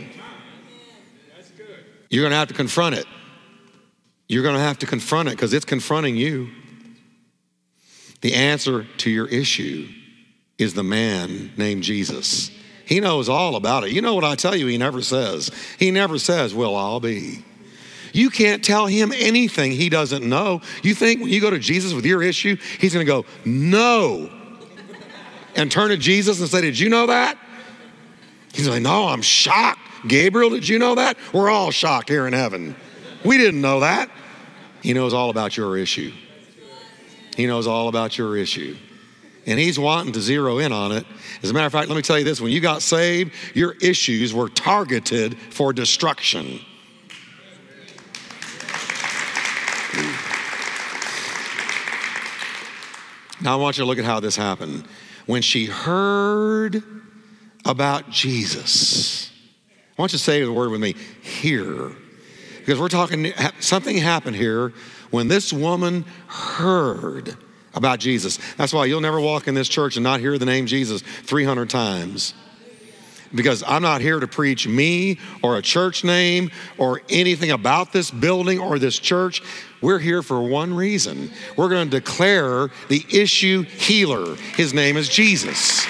You're 2.11 2.23
going 2.23 2.33
to 2.33 2.37
have 2.37 2.49
to 2.49 2.55
confront 2.55 2.97
it. 2.97 3.07
You're 4.29 4.43
going 4.43 4.57
to 4.57 4.61
have 4.61 4.79
to 4.81 4.87
confront 4.87 5.29
it 5.29 5.33
because 5.33 5.53
it's 5.53 5.65
confronting 5.65 6.17
you. 6.17 6.51
The 8.23 8.35
answer 8.35 8.85
to 8.99 9.11
your 9.11 9.27
issue 9.27 9.89
is 10.59 10.75
the 10.75 10.83
man 10.83 11.53
named 11.57 11.83
Jesus. 11.83 12.51
He 12.85 13.01
knows 13.01 13.29
all 13.29 13.57
about 13.57 13.85
it. 13.85 13.91
You 13.91 14.01
know 14.01 14.15
what 14.15 14.25
I 14.25 14.37
tell 14.37 14.57
you, 14.57 14.67
he 14.67 14.79
never 14.79 15.03
says. 15.03 15.51
He 15.79 15.91
never 15.91 16.19
says, 16.19 16.55
Well, 16.55 16.75
I'll 16.77 17.01
be. 17.01 17.45
You 18.13 18.31
can't 18.31 18.65
tell 18.65 18.87
him 18.87 19.13
anything 19.15 19.73
he 19.73 19.91
doesn't 19.91 20.27
know. 20.27 20.63
You 20.83 20.95
think 20.95 21.21
when 21.21 21.29
you 21.29 21.41
go 21.41 21.51
to 21.51 21.59
Jesus 21.59 21.93
with 21.93 22.07
your 22.07 22.23
issue, 22.23 22.57
he's 22.79 22.95
going 22.95 23.05
to 23.05 23.13
go, 23.13 23.27
No, 23.45 24.31
and 25.55 25.71
turn 25.71 25.91
to 25.91 25.97
Jesus 25.97 26.41
and 26.41 26.49
say, 26.49 26.61
Did 26.61 26.79
you 26.79 26.89
know 26.89 27.07
that? 27.09 27.37
He's 28.55 28.69
like, 28.69 28.83
No, 28.83 29.09
I'm 29.09 29.23
shocked. 29.23 29.81
Gabriel, 30.07 30.51
did 30.51 30.69
you 30.69 30.79
know 30.79 30.95
that? 30.95 31.19
We're 31.33 31.51
all 31.51 31.71
shocked 31.71 32.09
here 32.09 32.27
in 32.27 32.33
heaven. 32.33 32.77
We 33.25 33.39
didn't 33.39 33.61
know 33.61 33.81
that. 33.81 34.11
He 34.83 34.93
knows 34.93 35.13
all 35.13 35.31
about 35.31 35.57
your 35.57 35.77
issue. 35.77 36.13
He 37.37 37.47
knows 37.47 37.67
all 37.67 37.89
about 37.89 38.17
your 38.17 38.37
issue. 38.37 38.77
And 39.47 39.59
he's 39.59 39.79
wanting 39.79 40.13
to 40.15 40.21
zero 40.21 40.59
in 40.59 40.73
on 40.73 40.93
it. 40.93 41.07
As 41.43 41.51
a 41.51 41.55
matter 41.55 41.67
of 41.67 41.73
fact, 41.73 41.89
let 41.89 41.97
me 41.97 42.03
tell 42.03 42.19
you 42.19 42.25
this 42.25 42.41
when 42.41 42.51
you 42.51 42.61
got 42.61 42.83
saved, 42.83 43.33
your 43.55 43.75
issues 43.81 44.35
were 44.35 44.49
targeted 44.49 45.39
for 45.39 45.73
destruction. 45.73 46.61
Now, 53.41 53.53
I 53.53 53.57
want 53.57 53.77
you 53.77 53.85
to 53.85 53.87
look 53.87 53.99
at 53.99 54.05
how 54.05 54.19
this 54.19 54.35
happened. 54.35 54.85
When 55.27 55.43
she 55.43 55.67
heard 55.67 56.83
about 57.65 58.11
Jesus, 58.11 59.31
I 59.97 60.03
want 60.03 60.13
you 60.13 60.19
to 60.19 60.25
say 60.25 60.43
the 60.43 60.53
word 60.53 60.71
with 60.71 60.81
me 60.81 60.95
here. 61.23 61.93
Because 62.67 62.81
we're 62.81 62.89
talking, 62.89 63.33
something 63.61 63.97
happened 63.97 64.35
here 64.35 64.73
when 65.13 65.29
this 65.29 65.53
woman 65.53 66.05
heard 66.27 67.37
about 67.77 68.01
Jesus. 68.01 68.41
That's 68.57 68.73
why 68.73 68.87
you'll 68.87 69.01
never 69.01 69.21
walk 69.21 69.47
in 69.47 69.55
this 69.55 69.69
church 69.69 69.97
and 69.97 70.03
not 70.03 70.19
hear 70.19 70.37
the 70.37 70.47
name 70.47 70.67
Jesus 70.67 71.01
300 71.03 71.71
times. 71.71 72.35
Because 73.33 73.63
I'm 73.65 73.83
not 73.83 74.01
here 74.01 74.19
to 74.19 74.27
preach 74.27 74.67
me 74.67 75.21
or 75.45 75.59
a 75.59 75.63
church 75.63 76.03
name 76.03 76.51
or 76.77 77.03
anything 77.09 77.53
about 77.53 77.93
this 77.93 78.11
building 78.11 78.59
or 78.59 78.81
this 78.81 78.99
church. 78.99 79.43
We're 79.81 80.01
here 80.01 80.21
for 80.21 80.43
one 80.43 80.75
reason. 80.75 81.31
We're 81.57 81.69
going 81.69 81.89
to 81.89 82.01
declare 82.01 82.71
the 82.89 83.05
issue 83.13 83.63
healer. 83.63 84.35
His 84.57 84.75
name 84.75 84.97
is 84.97 85.09
Jesus. 85.09 85.87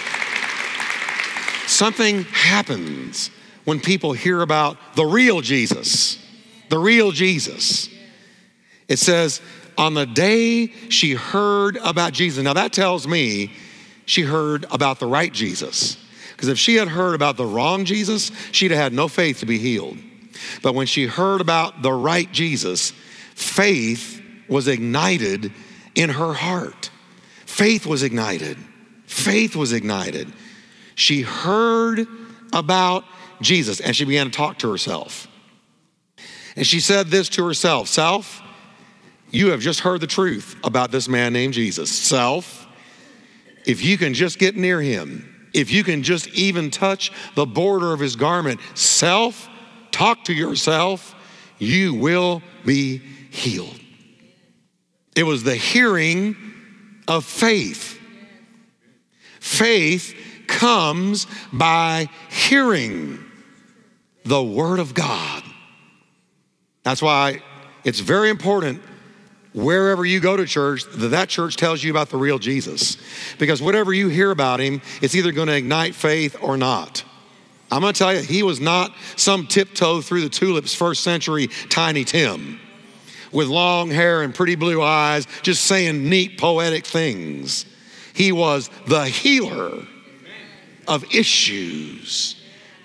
Something 1.67 2.25
happens 2.25 3.31
when 3.65 3.81
people 3.81 4.13
hear 4.13 4.43
about 4.43 4.77
the 4.95 5.07
real 5.07 5.41
Jesus, 5.41 6.19
the 6.69 6.79
real 6.79 7.13
Jesus. 7.13 7.89
It 8.89 8.99
says, 8.99 9.41
on 9.79 9.95
the 9.95 10.07
day 10.07 10.69
she 10.89 11.15
heard 11.15 11.77
about 11.77 12.13
Jesus. 12.13 12.43
Now 12.43 12.55
that 12.55 12.73
tells 12.73 13.07
me 13.07 13.53
she 14.07 14.23
heard 14.23 14.65
about 14.71 15.01
the 15.01 15.07
right 15.07 15.33
Jesus. 15.33 15.97
Because 16.33 16.49
if 16.49 16.59
she 16.59 16.77
had 16.77 16.89
heard 16.89 17.15
about 17.15 17.37
the 17.37 17.47
wrong 17.47 17.85
Jesus, 17.85 18.31
she'd 18.53 18.71
have 18.71 18.81
had 18.81 18.93
no 18.93 19.09
faith 19.09 19.41
to 19.41 19.47
be 19.47 19.59
healed. 19.59 19.97
But 20.63 20.75
when 20.75 20.87
she 20.87 21.07
heard 21.07 21.41
about 21.41 21.83
the 21.83 21.93
right 21.93 22.31
Jesus, 22.31 22.91
faith 23.35 24.23
was 24.49 24.69
ignited 24.69 25.53
in 25.95 26.11
her 26.11 26.35
heart. 26.35 26.91
Faith 27.47 27.87
was 27.87 28.03
ignited. 28.03 28.59
Faith 29.07 29.57
was 29.57 29.73
ignited. 29.73 30.33
She 30.95 31.23
heard 31.23 32.07
about 32.53 33.05
Jesus 33.41 33.81
and 33.81 33.97
she 33.97 34.05
began 34.05 34.27
to 34.27 34.33
talk 34.33 34.59
to 34.59 34.71
herself. 34.71 35.27
And 36.57 36.67
she 36.67 36.81
said 36.81 37.09
this 37.09 37.29
to 37.31 37.47
herself 37.47 37.89
Self, 37.89 38.43
you 39.31 39.51
have 39.51 39.61
just 39.61 39.81
heard 39.81 40.01
the 40.01 40.07
truth 40.07 40.57
about 40.65 40.91
this 40.91 41.09
man 41.09 41.33
named 41.33 41.55
Jesus. 41.55 41.91
Self, 41.91 42.67
if 43.67 43.85
you 43.85 43.99
can 43.99 44.15
just 44.15 44.39
get 44.39 44.57
near 44.57 44.81
him, 44.81 45.51
if 45.53 45.71
you 45.71 45.85
can 45.85 46.03
just 46.03 46.29
even 46.29 46.71
touch 46.71 47.13
the 47.35 47.47
border 47.47 47.93
of 47.93 48.01
his 48.01 48.17
garment, 48.17 48.61
self, 48.75 49.49
talk 49.91 50.25
to 50.25 50.35
yourself, 50.35 51.15
you 51.59 51.95
will 51.95 52.43
be 52.65 52.99
healed. 53.31 53.81
It 55.17 55.25
was 55.25 55.45
the 55.45 55.55
hearing 55.55 56.37
of 57.09 57.25
faith. 57.25 57.99
Faith 59.41 60.15
comes 60.47 61.27
by 61.53 62.09
hearing 62.31 63.25
the 64.25 64.43
Word 64.43 64.79
of 64.79 64.93
God. 64.93 65.43
That's 66.87 67.03
why 67.03 67.43
it's 67.83 67.99
very 67.99 68.31
important 68.31 68.81
wherever 69.53 70.07
you 70.07 70.21
go 70.21 70.37
to 70.37 70.47
church 70.47 70.85
that 70.85 71.09
that 71.09 71.29
church 71.29 71.57
tells 71.57 71.83
you 71.83 71.91
about 71.91 72.11
the 72.11 72.17
real 72.17 72.39
Jesus. 72.39 72.97
Because 73.41 73.61
whatever 73.61 73.93
you 73.93 74.07
hear 74.07 74.31
about 74.31 74.61
him, 74.61 74.81
it's 75.03 75.17
either 75.17 75.33
going 75.33 75.49
to 75.49 75.57
ignite 75.57 75.97
faith 75.97 76.37
or 76.41 76.57
not. 76.57 77.03
I'm 77.73 77.81
going 77.81 77.93
to 77.93 77.99
tell 77.99 78.15
you, 78.15 78.21
he 78.21 78.45
was 78.45 78.61
not 78.61 78.95
some 79.17 79.49
tiptoe 79.49 80.01
through 80.01 80.21
the 80.21 80.29
tulips 80.29 80.77
first 80.77 81.03
century 81.03 81.49
Tiny 81.71 82.05
Tim 82.05 82.61
with 83.33 83.49
long 83.49 83.91
hair 83.91 84.23
and 84.23 84.33
pretty 84.33 84.55
blue 84.55 84.81
eyes, 84.81 85.27
just 85.43 85.65
saying 85.65 86.09
neat 86.09 86.39
poetic 86.39 86.87
things. 86.87 87.67
He 88.15 88.31
was 88.31 88.71
the 88.87 89.07
healer 89.07 89.85
of 90.87 91.05
issues 91.13 92.37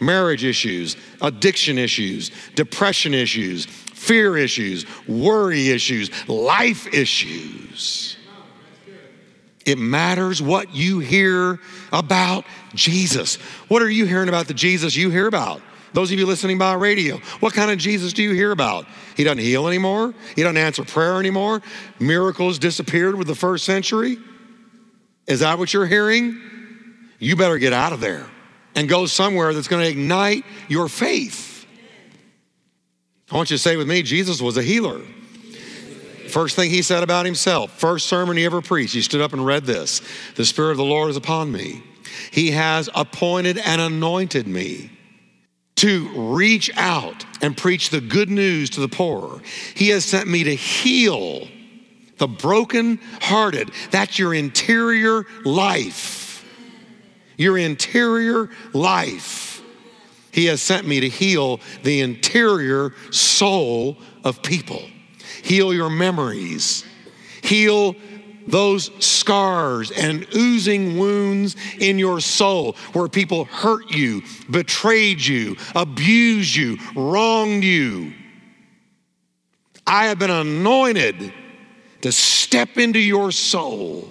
marriage 0.01 0.43
issues, 0.43 0.97
addiction 1.21 1.77
issues, 1.77 2.31
depression 2.55 3.13
issues, 3.13 3.67
fear 4.01 4.35
issues, 4.35 4.85
worry 5.07 5.69
issues, 5.69 6.09
life 6.27 6.91
issues. 6.91 8.17
It 9.63 9.77
matters 9.77 10.41
what 10.41 10.73
you 10.73 10.99
hear 10.99 11.59
about 11.93 12.45
Jesus. 12.73 13.35
What 13.67 13.83
are 13.83 13.89
you 13.89 14.05
hearing 14.05 14.27
about 14.27 14.47
the 14.47 14.55
Jesus 14.55 14.95
you 14.95 15.11
hear 15.11 15.27
about? 15.27 15.61
Those 15.93 16.11
of 16.11 16.17
you 16.17 16.25
listening 16.25 16.57
by 16.57 16.73
radio, 16.73 17.17
what 17.41 17.53
kind 17.53 17.69
of 17.69 17.77
Jesus 17.77 18.11
do 18.11 18.23
you 18.23 18.31
hear 18.31 18.51
about? 18.51 18.87
He 19.15 19.23
doesn't 19.23 19.43
heal 19.43 19.67
anymore. 19.67 20.15
He 20.35 20.41
doesn't 20.41 20.57
answer 20.57 20.83
prayer 20.83 21.19
anymore. 21.19 21.61
Miracles 21.99 22.57
disappeared 22.57 23.15
with 23.15 23.27
the 23.27 23.35
first 23.35 23.65
century. 23.65 24.17
Is 25.27 25.41
that 25.41 25.59
what 25.59 25.73
you're 25.73 25.85
hearing? 25.85 26.41
You 27.19 27.35
better 27.35 27.59
get 27.59 27.71
out 27.71 27.93
of 27.93 27.99
there 27.99 28.25
and 28.73 28.89
go 28.89 29.05
somewhere 29.05 29.53
that's 29.53 29.67
going 29.67 29.83
to 29.83 29.89
ignite 29.89 30.43
your 30.69 30.87
faith. 30.87 31.50
I 33.31 33.35
want 33.35 33.49
you 33.49 33.57
to 33.57 33.63
say 33.63 33.77
with 33.77 33.87
me 33.87 34.01
Jesus 34.01 34.41
was 34.41 34.57
a 34.57 34.63
healer. 34.63 35.01
First 36.29 36.55
thing 36.55 36.69
he 36.69 36.81
said 36.81 37.03
about 37.03 37.25
himself, 37.25 37.71
first 37.71 38.07
sermon 38.07 38.37
he 38.37 38.45
ever 38.45 38.61
preached, 38.61 38.93
he 38.93 39.01
stood 39.01 39.21
up 39.21 39.33
and 39.33 39.45
read 39.45 39.65
this 39.65 40.01
The 40.35 40.45
Spirit 40.45 40.71
of 40.71 40.77
the 40.77 40.85
Lord 40.85 41.09
is 41.09 41.17
upon 41.17 41.51
me. 41.51 41.83
He 42.31 42.51
has 42.51 42.89
appointed 42.93 43.57
and 43.57 43.81
anointed 43.81 44.47
me 44.47 44.91
to 45.77 46.09
reach 46.33 46.69
out 46.77 47.25
and 47.41 47.57
preach 47.57 47.89
the 47.89 48.01
good 48.01 48.29
news 48.29 48.69
to 48.71 48.81
the 48.81 48.87
poor. 48.87 49.41
He 49.75 49.89
has 49.89 50.05
sent 50.05 50.27
me 50.27 50.43
to 50.43 50.55
heal 50.55 51.47
the 52.17 52.27
broken-hearted. 52.27 53.71
That's 53.89 54.19
your 54.19 54.33
interior 54.33 55.25
life. 55.43 56.45
Your 57.37 57.57
interior 57.57 58.49
life. 58.73 59.50
He 60.31 60.45
has 60.45 60.61
sent 60.61 60.87
me 60.87 60.99
to 61.01 61.09
heal 61.09 61.59
the 61.83 62.01
interior 62.01 62.93
soul 63.11 63.97
of 64.23 64.41
people, 64.41 64.81
heal 65.43 65.73
your 65.73 65.89
memories, 65.89 66.85
heal 67.41 67.95
those 68.47 68.89
scars 69.03 69.91
and 69.91 70.25
oozing 70.35 70.97
wounds 70.97 71.55
in 71.79 71.99
your 71.99 72.19
soul 72.19 72.73
where 72.93 73.07
people 73.07 73.45
hurt 73.45 73.91
you, 73.91 74.23
betrayed 74.49 75.23
you, 75.23 75.57
abused 75.75 76.55
you, 76.55 76.77
wronged 76.95 77.63
you. 77.63 78.13
I 79.85 80.05
have 80.05 80.19
been 80.19 80.31
anointed 80.31 81.33
to 82.01 82.11
step 82.11 82.77
into 82.77 82.99
your 82.99 83.31
soul 83.31 84.09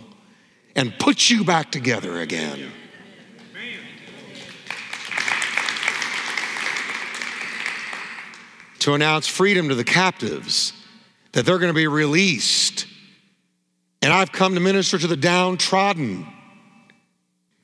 and 0.76 0.96
put 0.98 1.30
you 1.30 1.44
back 1.44 1.72
together 1.72 2.20
again. 2.20 2.70
To 8.80 8.94
announce 8.94 9.26
freedom 9.26 9.68
to 9.68 9.74
the 9.74 9.84
captives, 9.84 10.72
that 11.32 11.46
they're 11.46 11.58
going 11.58 11.70
to 11.70 11.74
be 11.74 11.86
released. 11.86 12.86
And 14.02 14.12
I've 14.12 14.32
come 14.32 14.54
to 14.54 14.60
minister 14.60 14.98
to 14.98 15.06
the 15.06 15.16
downtrodden, 15.16 16.26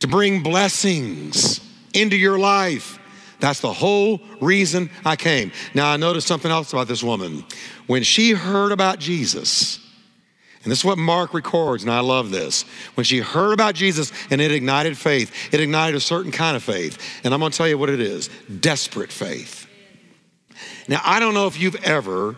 to 0.00 0.08
bring 0.08 0.42
blessings 0.42 1.60
into 1.94 2.16
your 2.16 2.38
life. 2.38 2.98
That's 3.40 3.60
the 3.60 3.72
whole 3.72 4.20
reason 4.40 4.90
I 5.04 5.16
came. 5.16 5.52
Now, 5.74 5.90
I 5.90 5.96
noticed 5.96 6.26
something 6.26 6.50
else 6.50 6.72
about 6.72 6.88
this 6.88 7.02
woman. 7.02 7.44
When 7.86 8.02
she 8.02 8.32
heard 8.32 8.72
about 8.72 8.98
Jesus, 8.98 9.80
and 10.62 10.70
this 10.72 10.80
is 10.80 10.84
what 10.84 10.98
Mark 10.98 11.32
records, 11.32 11.82
and 11.82 11.92
I 11.92 12.00
love 12.00 12.30
this. 12.30 12.62
When 12.94 13.04
she 13.04 13.20
heard 13.20 13.52
about 13.52 13.74
Jesus 13.74 14.12
and 14.30 14.40
it 14.40 14.50
ignited 14.50 14.98
faith, 14.98 15.54
it 15.54 15.60
ignited 15.60 15.94
a 15.94 16.00
certain 16.00 16.32
kind 16.32 16.56
of 16.56 16.62
faith. 16.62 16.98
And 17.24 17.32
I'm 17.32 17.40
going 17.40 17.52
to 17.52 17.56
tell 17.56 17.68
you 17.68 17.78
what 17.78 17.88
it 17.88 18.00
is 18.00 18.28
desperate 18.60 19.12
faith. 19.12 19.65
Now, 20.88 21.00
I 21.04 21.20
don't 21.20 21.34
know 21.34 21.46
if 21.46 21.58
you've 21.58 21.82
ever 21.84 22.36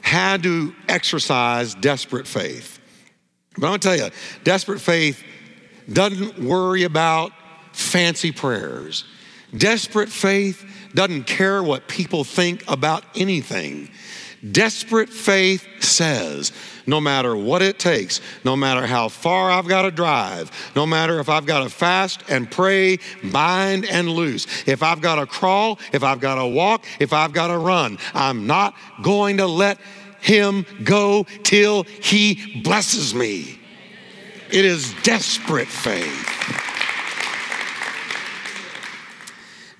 had 0.00 0.42
to 0.42 0.74
exercise 0.88 1.74
desperate 1.74 2.26
faith, 2.26 2.80
but 3.56 3.66
I'm 3.66 3.72
gonna 3.72 3.78
tell 3.78 3.96
you, 3.96 4.10
desperate 4.44 4.80
faith 4.80 5.22
doesn't 5.92 6.38
worry 6.38 6.84
about 6.84 7.32
fancy 7.72 8.32
prayers. 8.32 9.04
Desperate 9.56 10.08
faith 10.08 10.64
doesn't 10.94 11.24
care 11.24 11.62
what 11.62 11.88
people 11.88 12.24
think 12.24 12.64
about 12.68 13.04
anything. 13.14 13.90
Desperate 14.50 15.08
faith 15.08 15.66
says, 15.80 16.52
no 16.86 17.00
matter 17.00 17.36
what 17.36 17.62
it 17.62 17.78
takes, 17.78 18.20
no 18.44 18.56
matter 18.56 18.86
how 18.86 19.08
far 19.08 19.52
I've 19.52 19.68
got 19.68 19.82
to 19.82 19.92
drive, 19.92 20.50
no 20.74 20.84
matter 20.84 21.20
if 21.20 21.28
I've 21.28 21.46
got 21.46 21.62
to 21.62 21.70
fast 21.70 22.24
and 22.28 22.50
pray, 22.50 22.98
bind 23.22 23.84
and 23.84 24.08
loose, 24.08 24.46
if 24.66 24.82
I've 24.82 25.00
got 25.00 25.16
to 25.16 25.26
crawl, 25.26 25.78
if 25.92 26.02
I've 26.02 26.18
got 26.18 26.36
to 26.36 26.46
walk, 26.46 26.84
if 26.98 27.12
I've 27.12 27.32
got 27.32 27.48
to 27.48 27.58
run, 27.58 27.98
I'm 28.14 28.48
not 28.48 28.74
going 29.02 29.36
to 29.36 29.46
let 29.46 29.78
him 30.20 30.66
go 30.82 31.24
till 31.44 31.84
he 31.84 32.62
blesses 32.62 33.14
me. 33.14 33.60
It 34.50 34.64
is 34.64 34.92
desperate 35.02 35.68
faith. 35.68 36.71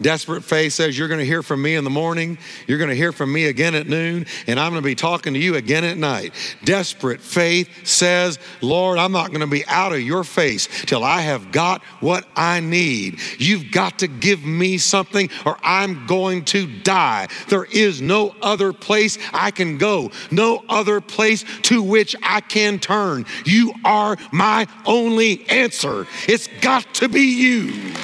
Desperate 0.02 0.42
faith 0.42 0.73
says, 0.73 0.99
You're 0.99 1.09
going 1.09 1.21
to 1.21 1.26
hear 1.26 1.42
from 1.42 1.62
me 1.62 1.76
in 1.76 1.85
the 1.85 1.90
morning, 1.90 2.38
you're 2.66 2.78
going 2.78 2.90
to 2.90 2.97
hear 2.97 3.12
from 3.12 3.32
me 3.32 3.47
again 3.47 3.75
at 3.75 3.87
noon, 3.87 4.26
and 4.47 4.59
I'm 4.59 4.73
going 4.73 4.82
to 4.82 4.87
be 4.87 4.94
talking 4.94 5.35
to 5.35 5.40
you 5.40 5.54
again 5.54 5.85
at 5.85 5.97
night. 5.97 6.35
Desperate 6.64 7.21
faith 7.21 7.87
says, 7.87 8.38
Lord, 8.61 8.99
I'm 8.99 9.12
not 9.12 9.28
going 9.28 9.40
to 9.40 9.47
be 9.47 9.64
out 9.66 9.92
of 9.92 10.00
your 10.00 10.25
face 10.25 10.68
till 10.85 11.04
I 11.04 11.21
have 11.21 11.52
got 11.52 11.82
what 12.00 12.26
I 12.37 12.61
need. 12.61 13.21
You've 13.38 13.71
got 13.71 14.00
to 14.00 14.09
give 14.09 14.44
me 14.44 14.78
something, 14.78 15.30
or 15.47 15.56
I'm 15.62 16.06
going 16.06 16.44
to 16.47 16.66
die. 16.66 17.28
There 17.49 17.64
is 17.64 18.02
no 18.02 18.35
other 18.42 18.73
place 18.73 19.18
I 19.32 19.50
can 19.52 19.78
go, 19.78 20.11
no 20.30 20.64
other 20.68 21.00
place 21.00 21.44
to 21.62 21.82
which 21.82 22.16
I 22.23 22.40
can 22.40 22.78
turn. 22.78 23.25
You 23.44 23.73
are 23.85 24.16
my 24.32 24.66
only 24.85 25.49
answer. 25.49 26.06
It's 26.26 26.49
got 26.61 26.92
to 26.94 27.09
be 27.09 27.21
you. 27.21 27.94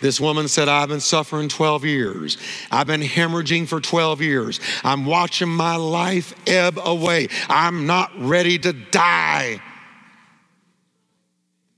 This 0.00 0.20
woman 0.20 0.48
said, 0.48 0.68
I've 0.68 0.88
been 0.88 1.00
suffering 1.00 1.48
12 1.48 1.84
years. 1.84 2.36
I've 2.70 2.86
been 2.86 3.00
hemorrhaging 3.00 3.68
for 3.68 3.80
12 3.80 4.20
years. 4.20 4.60
I'm 4.84 5.04
watching 5.06 5.48
my 5.48 5.76
life 5.76 6.34
ebb 6.46 6.78
away. 6.82 7.28
I'm 7.48 7.86
not 7.86 8.10
ready 8.18 8.58
to 8.58 8.72
die. 8.72 9.60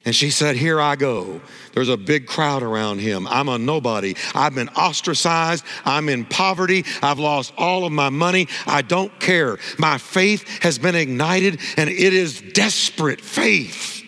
And 0.04 0.14
she 0.14 0.30
said, 0.30 0.56
Here 0.56 0.80
I 0.80 0.96
go. 0.96 1.40
There's 1.74 1.90
a 1.90 1.96
big 1.96 2.26
crowd 2.26 2.62
around 2.62 3.00
him. 3.00 3.26
I'm 3.28 3.48
a 3.48 3.58
nobody. 3.58 4.16
I've 4.34 4.54
been 4.54 4.70
ostracized. 4.70 5.64
I'm 5.84 6.08
in 6.08 6.24
poverty. 6.24 6.84
I've 7.02 7.18
lost 7.18 7.52
all 7.58 7.84
of 7.84 7.92
my 7.92 8.08
money. 8.08 8.48
I 8.66 8.82
don't 8.82 9.20
care. 9.20 9.58
My 9.78 9.98
faith 9.98 10.62
has 10.62 10.78
been 10.78 10.94
ignited, 10.94 11.60
and 11.76 11.90
it 11.90 12.14
is 12.14 12.40
desperate 12.40 13.20
faith. 13.20 14.02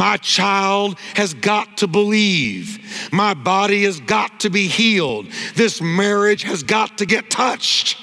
My 0.00 0.16
child 0.16 0.98
has 1.14 1.34
got 1.34 1.76
to 1.76 1.86
believe. 1.86 3.10
My 3.12 3.34
body 3.34 3.84
has 3.84 4.00
got 4.00 4.40
to 4.40 4.48
be 4.48 4.66
healed. 4.66 5.26
This 5.56 5.82
marriage 5.82 6.42
has 6.44 6.62
got 6.62 6.96
to 6.98 7.04
get 7.04 7.28
touched. 7.28 7.98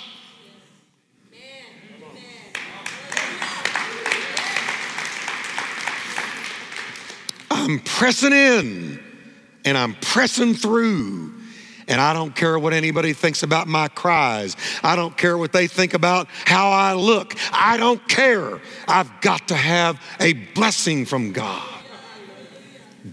I'm 7.50 7.80
pressing 7.80 8.32
in 8.32 9.04
and 9.66 9.76
I'm 9.76 9.96
pressing 9.96 10.54
through. 10.54 11.34
And 11.88 12.00
I 12.00 12.14
don't 12.14 12.36
care 12.36 12.60
what 12.60 12.74
anybody 12.74 13.14
thinks 13.14 13.42
about 13.42 13.68
my 13.68 13.88
cries. 13.88 14.56
I 14.84 14.96
don't 14.96 15.18
care 15.18 15.36
what 15.36 15.52
they 15.52 15.66
think 15.66 15.96
about 15.96 16.28
how 16.46 16.70
I 16.70 16.94
look. 16.94 17.34
I 17.52 17.78
don't 17.78 18.08
care. 18.08 18.62
I've 18.88 19.10
got 19.22 19.48
to 19.48 19.56
have 19.56 20.00
a 20.20 20.34
blessing 20.34 21.06
from 21.06 21.32
God. 21.32 21.77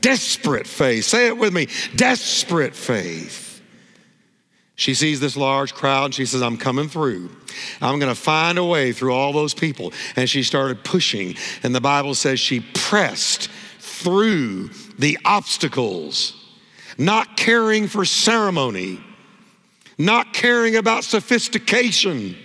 Desperate 0.00 0.66
faith. 0.66 1.04
Say 1.04 1.26
it 1.26 1.36
with 1.36 1.52
me 1.52 1.68
desperate 1.96 2.74
faith. 2.74 3.44
She 4.76 4.94
sees 4.94 5.20
this 5.20 5.36
large 5.36 5.72
crowd 5.74 6.06
and 6.06 6.14
she 6.14 6.26
says, 6.26 6.42
I'm 6.42 6.56
coming 6.56 6.88
through. 6.88 7.30
I'm 7.80 7.98
going 8.00 8.12
to 8.12 8.20
find 8.20 8.58
a 8.58 8.64
way 8.64 8.92
through 8.92 9.14
all 9.14 9.32
those 9.32 9.54
people. 9.54 9.92
And 10.16 10.28
she 10.28 10.42
started 10.42 10.82
pushing. 10.82 11.36
And 11.62 11.74
the 11.74 11.80
Bible 11.80 12.14
says 12.14 12.40
she 12.40 12.60
pressed 12.60 13.48
through 13.78 14.70
the 14.98 15.18
obstacles, 15.24 16.34
not 16.98 17.36
caring 17.36 17.86
for 17.86 18.04
ceremony, 18.04 19.00
not 19.96 20.34
caring 20.34 20.74
about 20.74 21.04
sophistication, 21.04 22.36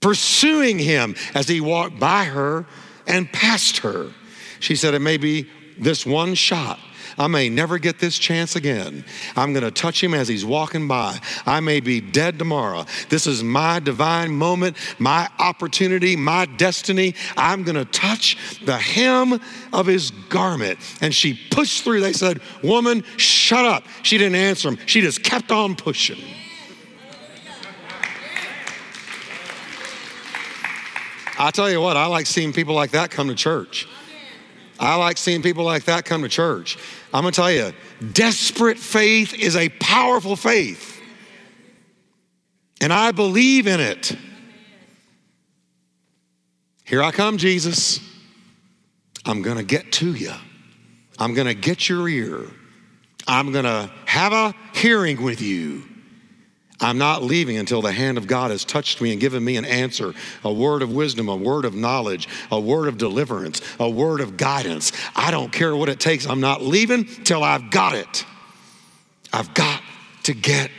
pursuing 0.00 0.78
him 0.78 1.16
as 1.34 1.48
he 1.48 1.60
walked 1.60 1.98
by 1.98 2.24
her 2.24 2.66
and 3.06 3.30
past 3.32 3.78
her. 3.78 4.12
She 4.60 4.76
said, 4.76 4.94
It 4.94 5.00
may 5.00 5.16
be 5.16 5.48
this 5.78 6.06
one 6.06 6.34
shot. 6.34 6.78
I 7.18 7.28
may 7.28 7.48
never 7.48 7.78
get 7.78 7.98
this 7.98 8.18
chance 8.18 8.56
again. 8.56 9.04
I'm 9.36 9.52
going 9.52 9.64
to 9.64 9.70
touch 9.70 10.02
him 10.02 10.12
as 10.12 10.28
he's 10.28 10.44
walking 10.44 10.86
by. 10.86 11.18
I 11.46 11.60
may 11.60 11.80
be 11.80 12.00
dead 12.00 12.38
tomorrow. 12.38 12.84
This 13.08 13.26
is 13.26 13.42
my 13.42 13.78
divine 13.80 14.32
moment, 14.32 14.76
my 14.98 15.28
opportunity, 15.38 16.14
my 16.14 16.44
destiny. 16.44 17.14
I'm 17.36 17.62
going 17.62 17.76
to 17.76 17.86
touch 17.86 18.60
the 18.64 18.76
hem 18.76 19.40
of 19.72 19.86
his 19.86 20.10
garment. 20.10 20.78
And 21.00 21.14
she 21.14 21.38
pushed 21.50 21.84
through. 21.84 22.00
They 22.00 22.12
said, 22.12 22.40
Woman, 22.62 23.02
shut 23.16 23.64
up. 23.64 23.84
She 24.02 24.18
didn't 24.18 24.36
answer 24.36 24.68
him. 24.68 24.78
She 24.86 25.00
just 25.00 25.22
kept 25.22 25.50
on 25.50 25.74
pushing. 25.74 26.22
I 31.38 31.50
tell 31.50 31.70
you 31.70 31.82
what, 31.82 31.98
I 31.98 32.06
like 32.06 32.26
seeing 32.26 32.54
people 32.54 32.74
like 32.74 32.92
that 32.92 33.10
come 33.10 33.28
to 33.28 33.34
church. 33.34 33.86
I 34.78 34.96
like 34.96 35.16
seeing 35.16 35.42
people 35.42 35.64
like 35.64 35.84
that 35.84 36.04
come 36.04 36.22
to 36.22 36.28
church. 36.28 36.78
I'm 37.12 37.22
gonna 37.22 37.32
tell 37.32 37.50
you, 37.50 37.72
desperate 38.12 38.78
faith 38.78 39.34
is 39.34 39.56
a 39.56 39.68
powerful 39.68 40.36
faith. 40.36 41.00
And 42.80 42.92
I 42.92 43.12
believe 43.12 43.66
in 43.66 43.80
it. 43.80 44.16
Here 46.84 47.02
I 47.02 47.10
come, 47.10 47.38
Jesus. 47.38 48.00
I'm 49.24 49.42
gonna 49.42 49.64
get 49.64 49.92
to 49.92 50.14
you. 50.14 50.32
I'm 51.18 51.34
gonna 51.34 51.54
get 51.54 51.88
your 51.88 52.08
ear. 52.08 52.42
I'm 53.26 53.52
gonna 53.52 53.90
have 54.04 54.32
a 54.32 54.54
hearing 54.74 55.22
with 55.22 55.40
you. 55.40 55.82
I'm 56.80 56.98
not 56.98 57.22
leaving 57.22 57.56
until 57.56 57.80
the 57.80 57.92
hand 57.92 58.18
of 58.18 58.26
God 58.26 58.50
has 58.50 58.64
touched 58.64 59.00
me 59.00 59.12
and 59.12 59.20
given 59.20 59.42
me 59.42 59.56
an 59.56 59.64
answer, 59.64 60.12
a 60.44 60.52
word 60.52 60.82
of 60.82 60.92
wisdom, 60.92 61.28
a 61.28 61.36
word 61.36 61.64
of 61.64 61.74
knowledge, 61.74 62.28
a 62.50 62.60
word 62.60 62.88
of 62.88 62.98
deliverance, 62.98 63.62
a 63.80 63.88
word 63.88 64.20
of 64.20 64.36
guidance. 64.36 64.92
I 65.14 65.30
don't 65.30 65.52
care 65.52 65.74
what 65.74 65.88
it 65.88 66.00
takes. 66.00 66.26
I'm 66.26 66.40
not 66.40 66.62
leaving 66.62 67.06
till 67.06 67.42
I've 67.42 67.70
got 67.70 67.94
it. 67.94 68.26
I've 69.32 69.54
got 69.54 69.82
to 70.24 70.34
get 70.34 70.70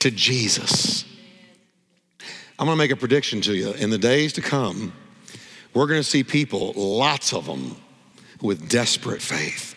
to 0.00 0.10
Jesus. 0.10 1.04
I'm 2.58 2.66
going 2.66 2.76
to 2.76 2.82
make 2.82 2.90
a 2.90 2.96
prediction 2.96 3.40
to 3.42 3.54
you. 3.54 3.72
In 3.72 3.90
the 3.90 3.98
days 3.98 4.32
to 4.34 4.40
come, 4.40 4.92
we're 5.74 5.86
going 5.86 6.00
to 6.00 6.08
see 6.08 6.22
people, 6.24 6.72
lots 6.74 7.32
of 7.34 7.46
them, 7.46 7.76
with 8.40 8.68
desperate 8.68 9.20
faith. 9.20 9.74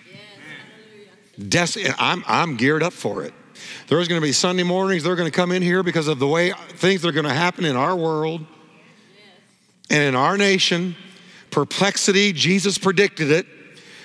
Des- 1.38 1.93
I'm, 1.97 2.23
I'm 2.27 2.56
geared 2.56 2.84
up 2.84 2.93
for 2.93 3.23
it. 3.23 3.34
There's 3.88 4.08
going 4.08 4.19
to 4.21 4.25
be 4.25 4.32
Sunday 4.32 4.63
mornings, 4.63 5.03
they're 5.03 5.15
going 5.15 5.30
to 5.30 5.36
come 5.36 5.51
in 5.51 5.62
here 5.62 5.84
because 5.84 6.08
of 6.08 6.19
the 6.19 6.27
way 6.27 6.51
things 6.69 7.06
are 7.06 7.12
going 7.12 7.25
to 7.25 7.34
happen 7.34 7.65
in 7.65 7.75
our 7.75 7.95
world 7.95 8.45
and 9.89 10.03
in 10.03 10.15
our 10.15 10.38
nation. 10.38 10.95
Perplexity, 11.51 12.34
Jesus 12.34 12.77
predicted 12.77 13.32
it. 13.32 13.45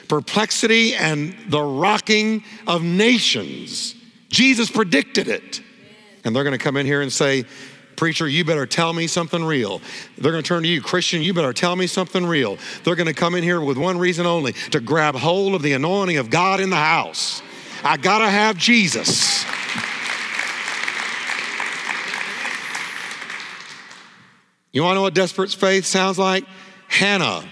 Perplexity 0.09 0.95
and 0.95 1.35
the 1.49 1.61
rocking 1.61 2.45
of 2.67 2.83
nations. 2.83 3.95
Jesus 4.29 4.71
predicted 4.71 5.29
it. 5.29 5.61
And 6.25 6.35
they're 6.35 6.45
going 6.45 6.57
to 6.57 6.63
come 6.63 6.77
in 6.77 6.87
here 6.87 7.03
and 7.03 7.13
say, 7.13 7.45
Preacher, 7.97 8.27
you 8.27 8.45
better 8.45 8.67
tell 8.67 8.93
me 8.93 9.07
something 9.07 9.45
real. 9.45 9.81
They're 10.19 10.33
going 10.33 10.43
to 10.43 10.49
turn 10.49 10.63
to 10.63 10.69
you, 10.69 10.81
Christian, 10.81 11.23
you 11.23 11.35
better 11.35 11.53
tell 11.53 11.77
me 11.77 11.87
something 11.87 12.27
real. 12.27 12.59
They're 12.85 12.97
going 12.97 13.07
to 13.07 13.15
come 13.15 13.35
in 13.35 13.45
here 13.45 13.61
with 13.61 13.77
one 13.77 13.99
reason 13.99 14.27
only 14.27 14.55
to 14.71 14.81
grab 14.81 15.15
hold 15.15 15.55
of 15.55 15.63
the 15.63 15.73
anointing 15.75 16.17
of 16.17 16.31
God 16.31 16.61
in 16.61 16.71
the 16.71 16.77
house. 16.77 17.43
I 17.85 17.97
got 17.97 18.19
to 18.19 18.29
have 18.29 18.57
Jesus. 18.57 19.45
You 24.73 24.83
want 24.83 24.93
to 24.93 24.95
know 24.97 25.03
what 25.03 25.15
desperate 25.15 25.51
faith 25.51 25.85
sounds 25.85 26.19
like? 26.19 26.45
Hannah, 26.89 27.45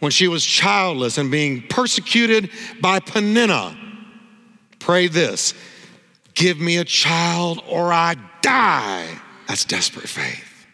when 0.00 0.10
she 0.10 0.28
was 0.28 0.44
childless 0.44 1.16
and 1.16 1.30
being 1.30 1.62
persecuted 1.68 2.50
by 2.80 3.00
Peninnah, 3.00 3.76
prayed 4.78 5.12
this 5.12 5.54
Give 6.34 6.58
me 6.58 6.78
a 6.78 6.84
child 6.84 7.62
or 7.68 7.92
I 7.92 8.16
die. 8.42 9.08
That's 9.48 9.64
desperate 9.64 10.08
faith. 10.08 10.66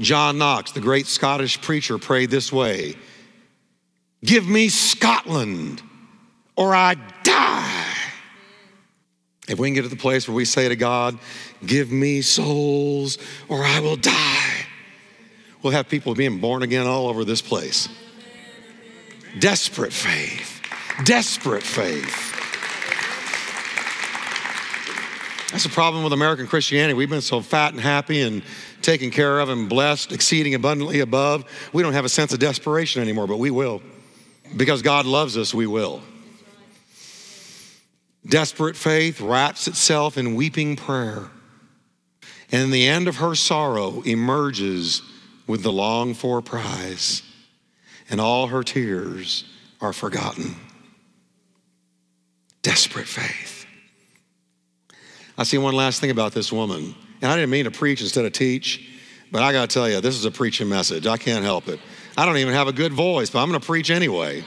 John 0.00 0.38
Knox, 0.38 0.72
the 0.72 0.80
great 0.80 1.06
Scottish 1.06 1.60
preacher, 1.60 1.98
prayed 1.98 2.30
this 2.30 2.52
way 2.52 2.94
Give 4.24 4.48
me 4.48 4.68
Scotland 4.68 5.82
or 6.56 6.74
I 6.74 6.94
die. 7.22 7.91
If 9.48 9.58
we 9.58 9.68
can 9.68 9.74
get 9.74 9.82
to 9.82 9.88
the 9.88 9.96
place 9.96 10.28
where 10.28 10.34
we 10.34 10.44
say 10.44 10.68
to 10.68 10.76
God, 10.76 11.18
Give 11.64 11.90
me 11.90 12.22
souls 12.22 13.18
or 13.48 13.64
I 13.64 13.80
will 13.80 13.96
die 13.96 14.66
we'll 15.62 15.72
have 15.72 15.88
people 15.88 16.14
being 16.14 16.38
born 16.38 16.62
again 16.62 16.86
all 16.86 17.08
over 17.08 17.24
this 17.24 17.40
place. 17.40 17.88
Desperate 19.38 19.92
faith. 19.92 20.60
Desperate 21.04 21.62
faith. 21.62 22.30
That's 25.50 25.64
the 25.64 25.70
problem 25.70 26.02
with 26.02 26.12
American 26.12 26.46
Christianity. 26.46 26.94
We've 26.94 27.10
been 27.10 27.20
so 27.20 27.40
fat 27.40 27.72
and 27.72 27.80
happy 27.80 28.22
and 28.22 28.42
taken 28.80 29.10
care 29.10 29.38
of 29.38 29.48
and 29.48 29.68
blessed, 29.68 30.12
exceeding 30.12 30.54
abundantly 30.54 31.00
above. 31.00 31.44
We 31.72 31.82
don't 31.82 31.92
have 31.92 32.04
a 32.04 32.08
sense 32.08 32.32
of 32.32 32.38
desperation 32.38 33.02
anymore, 33.02 33.26
but 33.26 33.38
we 33.38 33.50
will. 33.50 33.82
Because 34.56 34.82
God 34.82 35.06
loves 35.06 35.36
us, 35.36 35.54
we 35.54 35.66
will. 35.66 36.02
Desperate 38.26 38.76
faith 38.76 39.20
wraps 39.20 39.66
itself 39.66 40.16
in 40.16 40.34
weeping 40.34 40.76
prayer. 40.76 41.30
And 42.50 42.62
in 42.62 42.70
the 42.70 42.86
end 42.86 43.08
of 43.08 43.16
her 43.16 43.34
sorrow 43.34 44.02
emerges 44.02 45.02
with 45.46 45.62
the 45.62 45.72
longed 45.72 46.18
for 46.18 46.40
prize, 46.40 47.22
and 48.08 48.20
all 48.20 48.46
her 48.46 48.62
tears 48.62 49.44
are 49.80 49.92
forgotten. 49.92 50.54
Desperate 52.62 53.08
faith. 53.08 53.66
I 55.36 55.42
see 55.44 55.58
one 55.58 55.74
last 55.74 56.00
thing 56.00 56.10
about 56.10 56.32
this 56.32 56.52
woman, 56.52 56.94
and 57.20 57.32
I 57.32 57.34
didn't 57.36 57.50
mean 57.50 57.64
to 57.64 57.70
preach 57.70 58.02
instead 58.02 58.24
of 58.24 58.32
teach, 58.32 58.88
but 59.32 59.42
I 59.42 59.52
got 59.52 59.68
to 59.68 59.74
tell 59.74 59.88
you, 59.88 60.00
this 60.00 60.14
is 60.14 60.26
a 60.26 60.30
preaching 60.30 60.68
message. 60.68 61.06
I 61.06 61.16
can't 61.16 61.44
help 61.44 61.68
it. 61.68 61.80
I 62.16 62.26
don't 62.26 62.36
even 62.36 62.52
have 62.52 62.68
a 62.68 62.72
good 62.72 62.92
voice, 62.92 63.30
but 63.30 63.42
I'm 63.42 63.50
to 63.52 63.60
preach 63.60 63.90
anyway, 63.90 64.44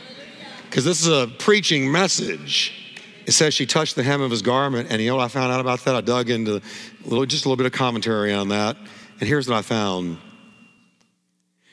because 0.70 0.86
this 0.86 1.02
is 1.02 1.08
a 1.08 1.28
preaching 1.40 1.92
message. 1.92 2.85
It 3.26 3.32
says 3.32 3.54
she 3.54 3.66
touched 3.66 3.96
the 3.96 4.04
hem 4.04 4.22
of 4.22 4.30
his 4.30 4.42
garment, 4.42 4.90
and 4.92 5.02
you 5.02 5.10
know 5.10 5.16
what 5.16 5.26
I 5.26 5.28
found 5.30 5.52
out 5.52 5.60
about 5.60 5.84
that? 5.86 5.96
I 5.96 6.02
dug 6.02 6.30
into 6.30 6.58
a 6.58 6.62
little, 7.08 7.26
just 7.26 7.46
a 7.46 7.50
little 7.50 7.58
bit 7.58 7.66
of 7.66 7.72
commentary 7.72 8.34
on 8.34 8.50
that, 8.50 8.78
and 9.20 9.28
here's 9.28 9.48
what 9.48 9.58
I 9.58 9.62
found. 9.62 10.18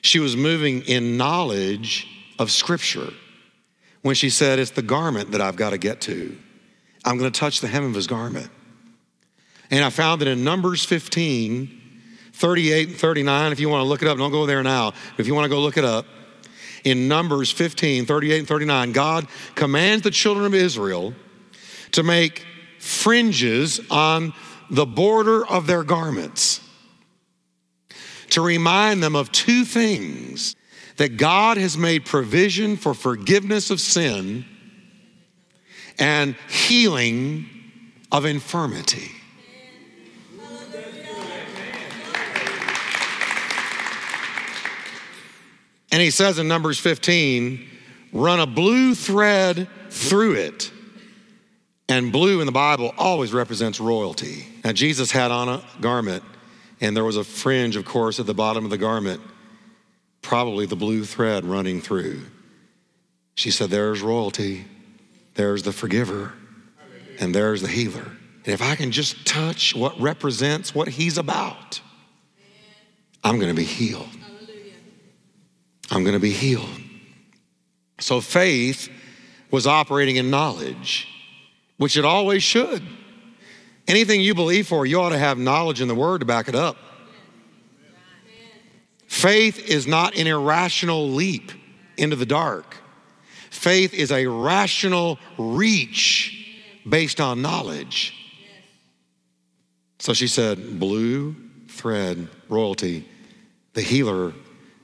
She 0.00 0.18
was 0.18 0.36
moving 0.36 0.82
in 0.82 1.16
knowledge 1.16 2.08
of 2.38 2.50
Scripture 2.50 3.12
when 4.00 4.14
she 4.14 4.30
said, 4.30 4.58
It's 4.58 4.70
the 4.70 4.82
garment 4.82 5.32
that 5.32 5.40
I've 5.40 5.56
got 5.56 5.70
to 5.70 5.78
get 5.78 6.00
to. 6.02 6.36
I'm 7.04 7.18
going 7.18 7.30
to 7.30 7.38
touch 7.38 7.60
the 7.60 7.68
hem 7.68 7.84
of 7.84 7.94
his 7.94 8.06
garment. 8.06 8.48
And 9.70 9.84
I 9.84 9.90
found 9.90 10.20
that 10.20 10.28
in 10.28 10.44
Numbers 10.44 10.84
15, 10.84 11.80
38 12.32 12.88
and 12.88 12.96
39, 12.96 13.52
if 13.52 13.60
you 13.60 13.68
want 13.68 13.82
to 13.82 13.88
look 13.88 14.02
it 14.02 14.08
up, 14.08 14.18
don't 14.18 14.30
go 14.30 14.46
there 14.46 14.62
now, 14.62 14.90
but 14.90 15.20
if 15.20 15.26
you 15.26 15.34
want 15.34 15.44
to 15.44 15.48
go 15.48 15.60
look 15.60 15.76
it 15.76 15.84
up, 15.84 16.06
in 16.84 17.08
Numbers 17.08 17.50
15, 17.52 18.06
38 18.06 18.38
and 18.40 18.48
39, 18.48 18.92
God 18.92 19.26
commands 19.54 20.02
the 20.02 20.10
children 20.10 20.46
of 20.46 20.54
Israel 20.54 21.14
to 21.92 22.02
make 22.02 22.44
fringes 22.78 23.80
on 23.90 24.32
the 24.70 24.86
border 24.86 25.46
of 25.46 25.66
their 25.66 25.84
garments 25.84 26.60
to 28.32 28.40
remind 28.40 29.02
them 29.02 29.14
of 29.14 29.30
two 29.30 29.64
things 29.64 30.56
that 30.96 31.18
God 31.18 31.58
has 31.58 31.76
made 31.76 32.06
provision 32.06 32.76
for 32.78 32.94
forgiveness 32.94 33.70
of 33.70 33.78
sin 33.78 34.46
and 35.98 36.34
healing 36.48 37.46
of 38.10 38.24
infirmity. 38.24 39.10
And 45.90 46.00
he 46.00 46.10
says 46.10 46.38
in 46.38 46.48
Numbers 46.48 46.78
15, 46.78 47.68
run 48.14 48.40
a 48.40 48.46
blue 48.46 48.94
thread 48.94 49.68
through 49.90 50.36
it. 50.36 50.71
And 51.92 52.10
blue 52.10 52.40
in 52.40 52.46
the 52.46 52.52
Bible 52.52 52.94
always 52.96 53.34
represents 53.34 53.78
royalty. 53.78 54.46
Now, 54.64 54.72
Jesus 54.72 55.10
had 55.10 55.30
on 55.30 55.50
a 55.50 55.62
garment, 55.82 56.24
and 56.80 56.96
there 56.96 57.04
was 57.04 57.18
a 57.18 57.22
fringe, 57.22 57.76
of 57.76 57.84
course, 57.84 58.18
at 58.18 58.24
the 58.24 58.32
bottom 58.32 58.64
of 58.64 58.70
the 58.70 58.78
garment, 58.78 59.20
probably 60.22 60.64
the 60.64 60.74
blue 60.74 61.04
thread 61.04 61.44
running 61.44 61.82
through. 61.82 62.22
She 63.34 63.50
said, 63.50 63.68
There's 63.68 64.00
royalty, 64.00 64.64
there's 65.34 65.64
the 65.64 65.72
forgiver, 65.72 66.32
and 67.20 67.34
there's 67.34 67.60
the 67.60 67.68
healer. 67.68 68.10
And 68.46 68.54
if 68.54 68.62
I 68.62 68.74
can 68.74 68.90
just 68.90 69.26
touch 69.26 69.76
what 69.76 70.00
represents 70.00 70.74
what 70.74 70.88
he's 70.88 71.18
about, 71.18 71.82
I'm 73.22 73.36
going 73.38 73.54
to 73.54 73.60
be 73.60 73.66
healed. 73.66 74.08
I'm 75.90 76.04
going 76.04 76.14
to 76.14 76.20
be 76.20 76.32
healed. 76.32 76.70
So 78.00 78.22
faith 78.22 78.88
was 79.50 79.66
operating 79.66 80.16
in 80.16 80.30
knowledge, 80.30 81.11
which 81.82 81.96
it 81.96 82.04
always 82.04 82.44
should. 82.44 82.80
Anything 83.88 84.20
you 84.20 84.36
believe 84.36 84.68
for, 84.68 84.86
you 84.86 85.00
ought 85.00 85.08
to 85.08 85.18
have 85.18 85.36
knowledge 85.36 85.80
in 85.80 85.88
the 85.88 85.94
word 85.96 86.20
to 86.20 86.24
back 86.24 86.48
it 86.48 86.54
up. 86.54 86.76
Faith 89.08 89.68
is 89.68 89.86
not 89.88 90.16
an 90.16 90.28
irrational 90.28 91.10
leap 91.10 91.50
into 91.96 92.14
the 92.14 92.24
dark. 92.24 92.76
Faith 93.50 93.94
is 93.94 94.12
a 94.12 94.26
rational 94.28 95.18
reach 95.36 96.56
based 96.88 97.20
on 97.20 97.42
knowledge. 97.42 98.14
So 99.98 100.14
she 100.14 100.28
said, 100.28 100.78
blue 100.78 101.34
thread, 101.66 102.28
royalty, 102.48 103.08
the 103.74 103.82
healer 103.82 104.32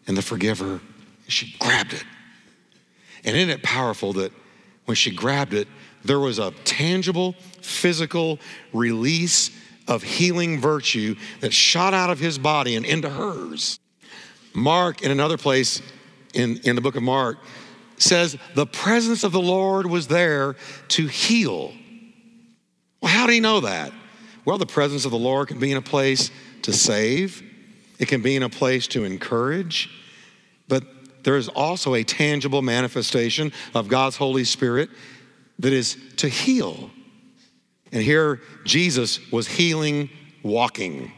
and 0.08 0.16
the 0.16 0.22
forgiver 0.22 0.80
she 1.28 1.56
grabbed 1.60 1.92
it. 1.92 2.04
And 3.24 3.36
isn't 3.36 3.50
it 3.50 3.62
powerful 3.62 4.14
that 4.14 4.32
when 4.86 4.96
she 4.96 5.10
grabbed 5.10 5.54
it, 5.54 5.68
there 6.04 6.20
was 6.20 6.38
a 6.38 6.52
tangible, 6.64 7.34
physical 7.60 8.38
release 8.72 9.50
of 9.86 10.02
healing 10.02 10.60
virtue 10.60 11.16
that 11.40 11.52
shot 11.52 11.94
out 11.94 12.10
of 12.10 12.18
his 12.18 12.38
body 12.38 12.76
and 12.76 12.84
into 12.84 13.08
hers. 13.08 13.80
Mark, 14.54 15.02
in 15.02 15.10
another 15.10 15.38
place 15.38 15.82
in, 16.34 16.58
in 16.64 16.76
the 16.76 16.82
book 16.82 16.96
of 16.96 17.02
Mark, 17.02 17.38
says 17.96 18.36
the 18.54 18.66
presence 18.66 19.24
of 19.24 19.32
the 19.32 19.40
Lord 19.40 19.86
was 19.86 20.06
there 20.08 20.56
to 20.88 21.06
heal. 21.06 21.72
Well, 23.00 23.12
how 23.12 23.26
do 23.26 23.32
you 23.32 23.40
know 23.40 23.60
that? 23.60 23.92
Well, 24.44 24.58
the 24.58 24.66
presence 24.66 25.04
of 25.04 25.10
the 25.10 25.18
Lord 25.18 25.48
can 25.48 25.58
be 25.58 25.70
in 25.70 25.76
a 25.76 25.82
place 25.82 26.30
to 26.62 26.72
save, 26.72 27.42
it 27.98 28.08
can 28.08 28.22
be 28.22 28.36
in 28.36 28.42
a 28.42 28.48
place 28.48 28.86
to 28.88 29.04
encourage, 29.04 29.90
but 30.68 30.84
there 31.24 31.36
is 31.36 31.48
also 31.48 31.94
a 31.94 32.04
tangible 32.04 32.62
manifestation 32.62 33.52
of 33.74 33.88
God's 33.88 34.16
Holy 34.16 34.44
Spirit 34.44 34.90
that 35.58 35.72
is 35.72 35.96
to 36.16 36.28
heal. 36.28 36.90
And 37.92 38.02
here 38.02 38.40
Jesus 38.64 39.30
was 39.30 39.46
healing 39.46 40.10
walking. 40.42 41.12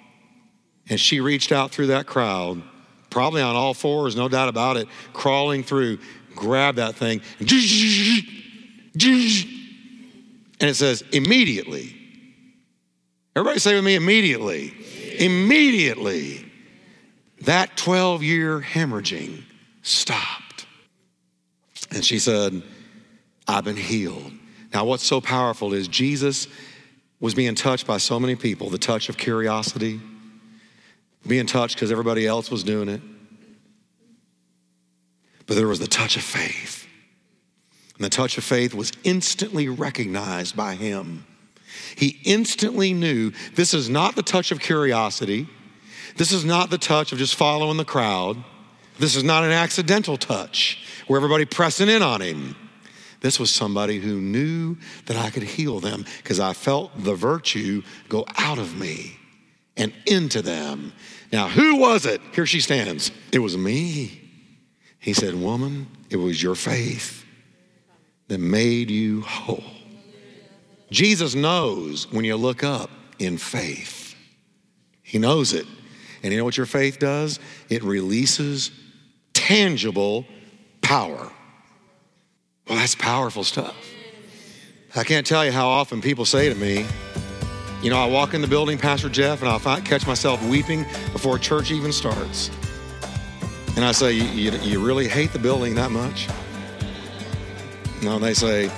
And 0.89 0.99
she 0.99 1.21
reached 1.21 1.53
out 1.53 1.71
through 1.71 1.89
that 1.89 2.07
crowd, 2.07 2.63
probably 3.11 3.43
on 3.43 3.57
all 3.57 3.75
fours, 3.75 4.17
no 4.17 4.29
doubt 4.29 4.49
about 4.49 4.77
it, 4.77 4.89
crawling 5.13 5.63
through, 5.63 5.99
grabbed 6.35 6.79
that 6.79 6.95
thing, 6.95 7.21
and 10.61 10.69
it 10.69 10.75
says, 10.75 11.03
immediately. 11.13 11.97
Everybody 13.35 13.61
say 13.61 13.75
with 13.75 13.85
me, 13.85 13.95
immediately. 13.95 14.75
Immediately. 15.19 16.45
That 17.43 17.77
12 17.77 18.23
year 18.23 18.61
hemorrhaging 18.61 19.43
stopped. 19.83 20.67
And 21.91 22.05
she 22.05 22.19
said, 22.19 22.63
I've 23.51 23.65
been 23.65 23.77
healed. 23.77 24.33
Now, 24.73 24.85
what's 24.85 25.05
so 25.05 25.21
powerful 25.21 25.75
is 25.75 25.89
Jesus 25.89 26.47
was 27.19 27.35
being 27.35 27.57
touched 27.57 27.87
by 27.87 27.99
so 27.99 28.21
many 28.21 28.37
people 28.37 28.71
the 28.71 28.79
touch 28.79 29.09
of 29.09 29.19
curiosity, 29.19 30.01
being 31.27 31.47
touched 31.47 31.75
because 31.75 31.91
everybody 31.91 32.27
else 32.27 32.51
was 32.51 32.63
doing 32.63 32.89
it. 32.89 33.01
But 35.47 35.57
there 35.57 35.67
was 35.67 35.81
the 35.81 35.89
touch 35.89 36.17
of 36.17 36.23
faith. 36.23 36.87
And 37.97 38.05
the 38.05 38.11
touch 38.11 38.39
of 38.39 38.45
faith 38.45 38.73
was 38.73 38.93
instantly 39.03 39.69
recognized 39.69 40.57
by 40.57 40.77
him. 40.77 41.27
He 41.97 42.21
instantly 42.25 42.95
knew 42.95 43.33
this 43.57 43.75
is 43.75 43.89
not 43.91 44.15
the 44.15 44.23
touch 44.23 44.53
of 44.53 44.61
curiosity. 44.61 45.49
This 46.17 46.31
is 46.31 46.45
not 46.45 46.71
the 46.71 46.79
touch 46.79 47.11
of 47.13 47.19
just 47.19 47.35
following 47.35 47.77
the 47.77 47.85
crowd. 47.85 48.37
This 48.99 49.17
is 49.17 49.25
not 49.25 49.43
an 49.43 49.51
accidental 49.51 50.17
touch 50.17 50.85
where 51.09 51.17
everybody 51.17 51.45
pressing 51.45 51.89
in 51.89 52.03
on 52.03 52.21
him. 52.21 52.57
This 53.21 53.39
was 53.39 53.51
somebody 53.51 53.99
who 53.99 54.21
knew 54.21 54.77
that 55.07 55.17
I 55.17 55.31
could 55.31 55.43
heal 55.43 55.81
them 55.81 56.05
because 56.19 56.41
I 56.41 56.53
felt 56.53 56.91
the 56.97 57.15
virtue 57.15 57.83
go 58.09 58.25
out 58.37 58.59
of 58.59 58.79
me 58.79 59.17
and 59.77 59.93
into 60.07 60.43
them. 60.43 60.93
Now, 61.33 61.49
who 61.49 61.77
was 61.77 62.07
it? 62.07 62.21
Here 62.35 62.47
she 62.47 62.61
stands. 62.61 63.11
It 63.33 63.39
was 63.39 63.57
me. 63.57 64.21
He 64.99 65.13
said, 65.13 65.35
Woman, 65.35 65.87
it 66.09 66.17
was 66.17 66.43
your 66.43 66.55
faith 66.55 67.25
that 68.29 68.39
made 68.39 68.91
you 68.91 69.23
whole. 69.23 69.65
Jesus 70.91 71.35
knows 71.35 72.11
when 72.11 72.25
you 72.25 72.37
look 72.37 72.65
up 72.65 72.91
in 73.19 73.39
faith, 73.39 74.15
He 75.03 75.19
knows 75.19 75.53
it. 75.53 75.67
And 76.23 76.33
you 76.33 76.39
know 76.39 76.45
what 76.45 76.57
your 76.57 76.67
faith 76.67 76.99
does? 76.99 77.41
It 77.71 77.83
releases 77.83 78.71
tangible 79.33 80.27
power. 80.83 81.33
Well, 82.71 82.79
that's 82.79 82.95
powerful 82.95 83.43
stuff. 83.43 83.75
I 84.95 85.03
can't 85.03 85.27
tell 85.27 85.45
you 85.45 85.51
how 85.51 85.67
often 85.67 86.01
people 86.01 86.25
say 86.25 86.49
to 86.49 86.55
me, 86.55 86.87
you 87.83 87.91
know, 87.91 87.99
I 87.99 88.07
walk 88.07 88.33
in 88.33 88.43
the 88.43 88.47
building, 88.47 88.79
Pastor 88.79 89.09
Jeff, 89.09 89.43
and 89.43 89.51
I'll 89.51 89.81
catch 89.81 90.07
myself 90.07 90.41
weeping 90.45 90.85
before 91.13 91.37
church 91.37 91.73
even 91.73 91.91
starts. 91.91 92.49
And 93.75 93.85
I 93.85 93.91
say, 93.91 94.13
you, 94.13 94.53
you 94.53 94.87
really 94.87 95.09
hate 95.09 95.33
the 95.33 95.39
building 95.41 95.75
that 95.75 95.91
much? 95.91 96.29
No, 98.05 98.21
they 98.21 98.35
say, 98.35 98.71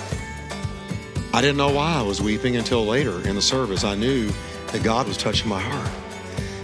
I 1.34 1.42
didn't 1.42 1.58
know 1.58 1.72
why 1.72 1.96
I 1.96 2.02
was 2.02 2.22
weeping 2.22 2.56
until 2.56 2.86
later 2.86 3.20
in 3.28 3.34
the 3.34 3.42
service. 3.42 3.84
I 3.84 3.94
knew 3.94 4.30
that 4.68 4.82
God 4.82 5.06
was 5.06 5.18
touching 5.18 5.50
my 5.50 5.60
heart. 5.60 5.90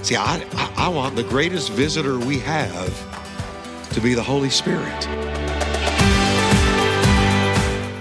See, 0.02 0.16
I, 0.16 0.42
I 0.78 0.88
want 0.88 1.14
the 1.14 1.24
greatest 1.24 1.72
visitor 1.72 2.18
we 2.18 2.38
have 2.38 3.90
to 3.92 4.00
be 4.00 4.14
the 4.14 4.22
Holy 4.22 4.48
Spirit. 4.48 5.47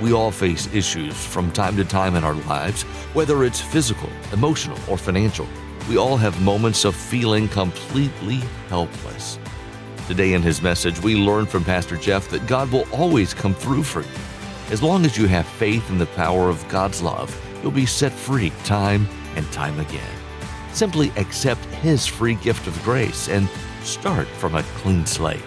We 0.01 0.13
all 0.13 0.29
face 0.29 0.71
issues 0.75 1.15
from 1.15 1.51
time 1.51 1.75
to 1.77 1.83
time 1.83 2.15
in 2.15 2.23
our 2.23 2.36
lives, 2.36 2.83
whether 3.13 3.43
it's 3.43 3.60
physical, 3.60 4.10
emotional, 4.31 4.77
or 4.88 4.95
financial. 4.95 5.47
We 5.89 5.97
all 5.97 6.17
have 6.17 6.39
moments 6.41 6.86
of 6.86 6.95
feeling 6.95 7.47
completely 7.47 8.41
helpless. 8.69 9.39
Today, 10.07 10.33
in 10.33 10.43
his 10.43 10.62
message, 10.62 11.01
we 11.01 11.15
learn 11.15 11.47
from 11.47 11.63
Pastor 11.63 11.97
Jeff 11.97 12.29
that 12.29 12.45
God 12.45 12.71
will 12.71 12.88
always 12.93 13.33
come 13.33 13.55
through 13.55 13.83
for 13.83 14.01
you. 14.01 14.07
As 14.69 14.83
long 14.83 15.03
as 15.03 15.17
you 15.17 15.27
have 15.27 15.47
faith 15.47 15.89
in 15.89 15.97
the 15.97 16.05
power 16.05 16.47
of 16.47 16.67
God's 16.67 17.01
love, 17.01 17.36
you'll 17.63 17.71
be 17.71 17.88
set 17.88 18.12
free 18.12 18.51
time 18.65 19.07
and 19.36 19.51
time 19.51 19.79
again. 19.79 20.15
Simply 20.73 21.12
accept 21.17 21.65
His 21.65 22.05
free 22.05 22.36
gift 22.36 22.67
of 22.67 22.83
grace 22.83 23.29
and 23.29 23.49
start 23.81 24.27
from 24.27 24.53
a 24.53 24.63
clean 24.75 25.07
slate. 25.07 25.41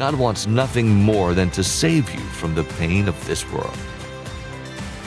God 0.00 0.14
wants 0.14 0.46
nothing 0.46 0.88
more 0.88 1.34
than 1.34 1.50
to 1.50 1.62
save 1.62 2.10
you 2.10 2.20
from 2.20 2.54
the 2.54 2.64
pain 2.64 3.06
of 3.06 3.26
this 3.26 3.46
world. 3.52 3.76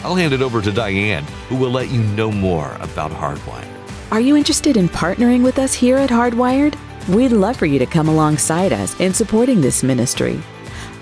I'll 0.04 0.14
hand 0.14 0.34
it 0.34 0.42
over 0.44 0.62
to 0.62 0.72
Diane, 0.72 1.24
who 1.50 1.56
will 1.56 1.72
let 1.72 1.90
you 1.90 2.04
know 2.04 2.32
more 2.32 2.78
about 2.80 3.10
Hardwired. 3.10 3.68
Are 4.12 4.20
you 4.20 4.38
interested 4.38 4.78
in 4.78 4.88
partnering 4.88 5.44
with 5.44 5.58
us 5.58 5.74
here 5.74 5.98
at 5.98 6.12
Hardwired? 6.12 6.78
We'd 7.10 7.32
love 7.32 7.58
for 7.58 7.66
you 7.66 7.80
to 7.80 7.88
come 7.88 8.08
alongside 8.08 8.72
us 8.72 9.00
in 9.00 9.16
supporting 9.16 9.62
this 9.62 9.82
ministry. 9.82 10.40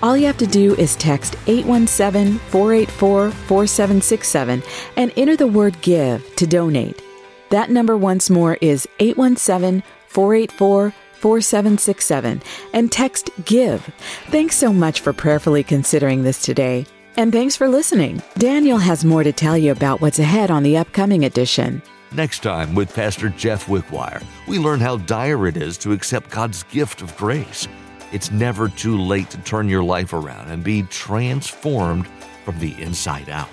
All 0.02 0.16
you 0.16 0.24
have 0.24 0.38
to 0.38 0.46
do 0.46 0.74
is 0.76 0.96
text 0.96 1.36
817 1.46 2.38
484 2.48 3.30
4767 3.30 4.62
and 4.96 5.12
enter 5.18 5.36
the 5.36 5.46
word 5.46 5.78
GIVE 5.82 6.34
to 6.36 6.46
donate. 6.46 7.02
That 7.50 7.68
number 7.68 7.98
once 7.98 8.30
more 8.30 8.56
is 8.62 8.88
817 9.00 9.82
484 10.08 10.94
4767 11.22 12.42
and 12.74 12.92
text 12.92 13.30
GIVE. 13.44 13.80
Thanks 14.26 14.56
so 14.56 14.72
much 14.72 15.00
for 15.00 15.12
prayerfully 15.12 15.62
considering 15.62 16.22
this 16.22 16.42
today. 16.42 16.84
And 17.16 17.32
thanks 17.32 17.56
for 17.56 17.68
listening. 17.68 18.22
Daniel 18.38 18.78
has 18.78 19.04
more 19.04 19.22
to 19.22 19.32
tell 19.32 19.56
you 19.56 19.72
about 19.72 20.00
what's 20.00 20.18
ahead 20.18 20.50
on 20.50 20.62
the 20.62 20.76
upcoming 20.76 21.24
edition. 21.24 21.80
Next 22.14 22.42
time 22.42 22.74
with 22.74 22.94
Pastor 22.94 23.30
Jeff 23.30 23.66
Wickwire, 23.66 24.22
we 24.46 24.58
learn 24.58 24.80
how 24.80 24.98
dire 24.98 25.46
it 25.46 25.56
is 25.56 25.78
to 25.78 25.92
accept 25.92 26.30
God's 26.30 26.62
gift 26.64 27.00
of 27.00 27.16
grace. 27.16 27.68
It's 28.12 28.30
never 28.30 28.68
too 28.68 28.98
late 28.98 29.30
to 29.30 29.38
turn 29.38 29.68
your 29.68 29.82
life 29.82 30.12
around 30.12 30.50
and 30.50 30.62
be 30.62 30.82
transformed 30.82 32.06
from 32.44 32.58
the 32.58 32.74
inside 32.82 33.30
out. 33.30 33.48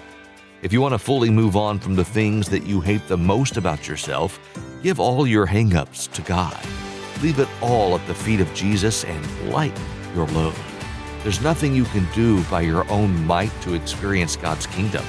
If 0.62 0.74
you 0.74 0.82
want 0.82 0.94
to 0.94 1.00
fully 1.00 1.30
move 1.30 1.56
on 1.56 1.80
from 1.80 1.96
the 1.96 2.04
things 2.04 2.50
that 2.50 2.66
you 2.66 2.82
hate 2.82 3.08
the 3.08 3.18
most 3.18 3.56
about 3.56 3.88
yourself, 3.88 4.40
give 4.84 5.00
all 5.00 5.26
your 5.26 5.46
hang-ups 5.46 6.08
to 6.08 6.22
God. 6.24 6.60
Leave 7.22 7.40
it 7.40 7.50
all 7.62 7.96
at 7.96 8.08
the 8.08 8.14
feet 8.14 8.40
of 8.40 8.54
Jesus 8.54 9.04
and 9.04 9.50
lighten 9.50 9.84
your 10.16 10.28
load. 10.28 10.56
There's 11.24 11.42
nothing 11.42 11.76
you 11.76 11.84
can 11.86 12.08
do 12.14 12.42
by 12.46 12.62
your 12.62 12.90
own 12.90 13.26
might 13.26 13.52
to 13.62 13.74
experience 13.74 14.38
God's 14.38 14.66
kingdom. 14.68 15.04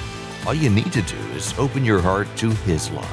All 0.45 0.53
you 0.53 0.69
need 0.69 0.91
to 0.93 1.01
do 1.01 1.17
is 1.35 1.57
open 1.57 1.85
your 1.85 2.01
heart 2.01 2.27
to 2.37 2.49
His 2.49 2.89
love. 2.91 3.05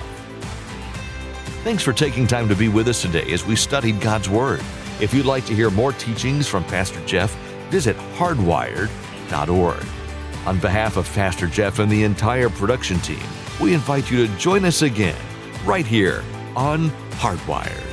Thanks 1.63 1.83
for 1.83 1.93
taking 1.93 2.27
time 2.27 2.49
to 2.49 2.57
be 2.57 2.69
with 2.69 2.89
us 2.89 3.03
today 3.03 3.31
as 3.33 3.45
we 3.45 3.55
studied 3.55 4.01
God's 4.01 4.29
Word. 4.29 4.63
If 5.01 5.15
you'd 5.15 5.27
like 5.27 5.45
to 5.47 5.55
hear 5.55 5.71
more 5.71 5.93
teachings 5.93 6.49
from 6.49 6.65
Pastor 6.65 7.05
Jeff, 7.07 7.37
visit 7.71 7.97
hardwired.org. 8.17 9.87
On 10.47 10.59
behalf 10.59 10.97
of 10.97 11.13
Pastor 11.13 11.47
Jeff 11.47 11.79
and 11.79 11.93
the 11.93 12.05
entire 12.05 12.49
production 12.49 12.99
team, 13.01 13.23
we 13.61 13.75
invite 13.75 14.11
you 14.11 14.27
to 14.27 14.37
join 14.39 14.65
us 14.65 14.83
again 14.83 15.21
right 15.65 15.87
here 15.87 16.25
on 16.57 16.91
Hardwired. 17.19 17.88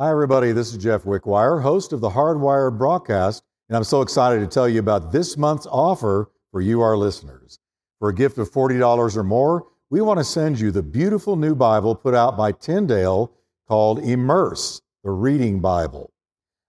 Hi, 0.00 0.10
everybody. 0.10 0.52
This 0.52 0.72
is 0.72 0.82
Jeff 0.82 1.02
Wickwire, 1.02 1.60
host 1.60 1.92
of 1.92 2.00
the 2.00 2.08
Hardwire 2.08 2.74
broadcast, 2.74 3.42
and 3.68 3.76
I'm 3.76 3.84
so 3.84 4.00
excited 4.00 4.40
to 4.40 4.46
tell 4.46 4.66
you 4.66 4.80
about 4.80 5.12
this 5.12 5.36
month's 5.36 5.66
offer 5.66 6.30
for 6.52 6.62
you, 6.62 6.80
our 6.80 6.96
listeners. 6.96 7.58
For 7.98 8.08
a 8.08 8.14
gift 8.14 8.38
of 8.38 8.50
$40 8.50 9.14
or 9.14 9.22
more, 9.22 9.66
we 9.90 10.00
want 10.00 10.16
to 10.16 10.24
send 10.24 10.58
you 10.58 10.70
the 10.70 10.82
beautiful 10.82 11.36
new 11.36 11.54
Bible 11.54 11.94
put 11.94 12.14
out 12.14 12.34
by 12.34 12.52
Tyndale 12.52 13.30
called 13.68 13.98
Immerse, 14.02 14.80
the 15.04 15.10
Reading 15.10 15.60
Bible. 15.60 16.10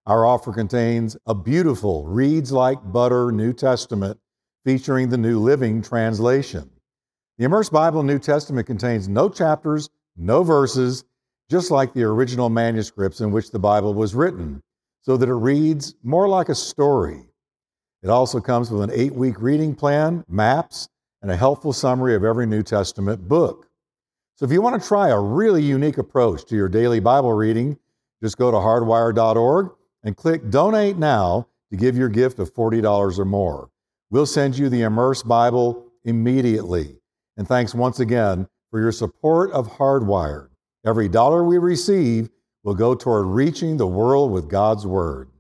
Our 0.08 0.26
offer 0.26 0.52
contains 0.52 1.16
a 1.26 1.34
beautiful, 1.34 2.06
reads 2.08 2.52
like 2.52 2.92
butter 2.92 3.32
New 3.32 3.54
Testament 3.54 4.20
featuring 4.66 5.08
the 5.08 5.18
New 5.18 5.40
Living 5.40 5.82
Translation. 5.82 6.70
The 7.38 7.46
Immerse 7.46 7.70
Bible 7.70 8.04
New 8.04 8.20
Testament 8.20 8.68
contains 8.68 9.08
no 9.08 9.30
chapters, 9.30 9.90
no 10.18 10.44
verses, 10.44 11.06
just 11.52 11.70
like 11.70 11.94
the 11.94 12.04
original 12.04 12.50
manuscripts 12.50 13.20
in 13.20 13.30
which 13.30 13.52
the 13.52 13.60
Bible 13.60 13.94
was 13.94 14.16
written, 14.16 14.64
so 15.02 15.18
that 15.18 15.28
it 15.28 15.34
reads 15.34 15.96
more 16.02 16.30
like 16.30 16.48
a 16.48 16.56
story. 16.56 17.26
It 18.02 18.10
also 18.10 18.40
comes 18.40 18.72
with 18.72 18.82
an 18.84 18.92
eight 18.94 19.14
week 19.14 19.42
reading 19.42 19.76
plan, 19.76 20.24
maps, 20.30 20.88
and 21.22 21.30
a 21.30 21.36
helpful 21.36 21.74
summary 21.74 22.16
of 22.16 22.24
every 22.24 22.46
New 22.46 22.64
Testament 22.64 23.28
book. 23.28 23.68
So 24.36 24.46
if 24.46 24.52
you 24.54 24.62
want 24.62 24.82
to 24.82 24.88
try 24.88 25.10
a 25.10 25.20
really 25.20 25.62
unique 25.62 25.98
approach 25.98 26.46
to 26.46 26.56
your 26.56 26.70
daily 26.70 27.02
Bible 27.02 27.34
reading, 27.34 27.78
just 28.24 28.38
go 28.38 28.50
to 28.50 28.58
hardwire.org 28.58 29.72
and 30.04 30.16
click 30.16 30.50
Donate 30.50 30.96
Now 30.96 31.48
to 31.70 31.76
give 31.76 31.98
your 31.98 32.10
gift 32.10 32.40
of 32.40 32.54
$40 32.54 33.20
or 33.20 33.26
more. 33.26 33.70
We'll 34.10 34.26
send 34.26 34.58
you 34.58 34.70
the 34.70 34.84
Immerse 34.84 35.22
Bible 35.22 35.92
immediately. 36.06 37.02
And 37.36 37.46
thanks 37.46 37.76
once 37.76 38.00
again 38.00 38.48
for 38.70 38.80
your 38.80 38.94
support 38.94 39.52
of 39.52 39.68
Hardwired. 39.74 40.51
Every 40.86 41.08
dollar 41.08 41.44
we 41.44 41.58
receive 41.58 42.30
will 42.64 42.76
go 42.76 42.96
toward 42.96 43.28
reaching 43.28 43.78
the 43.78 43.88
world 43.88 44.32
with 44.32 44.50
God's 44.50 44.86
Word. 44.86 45.31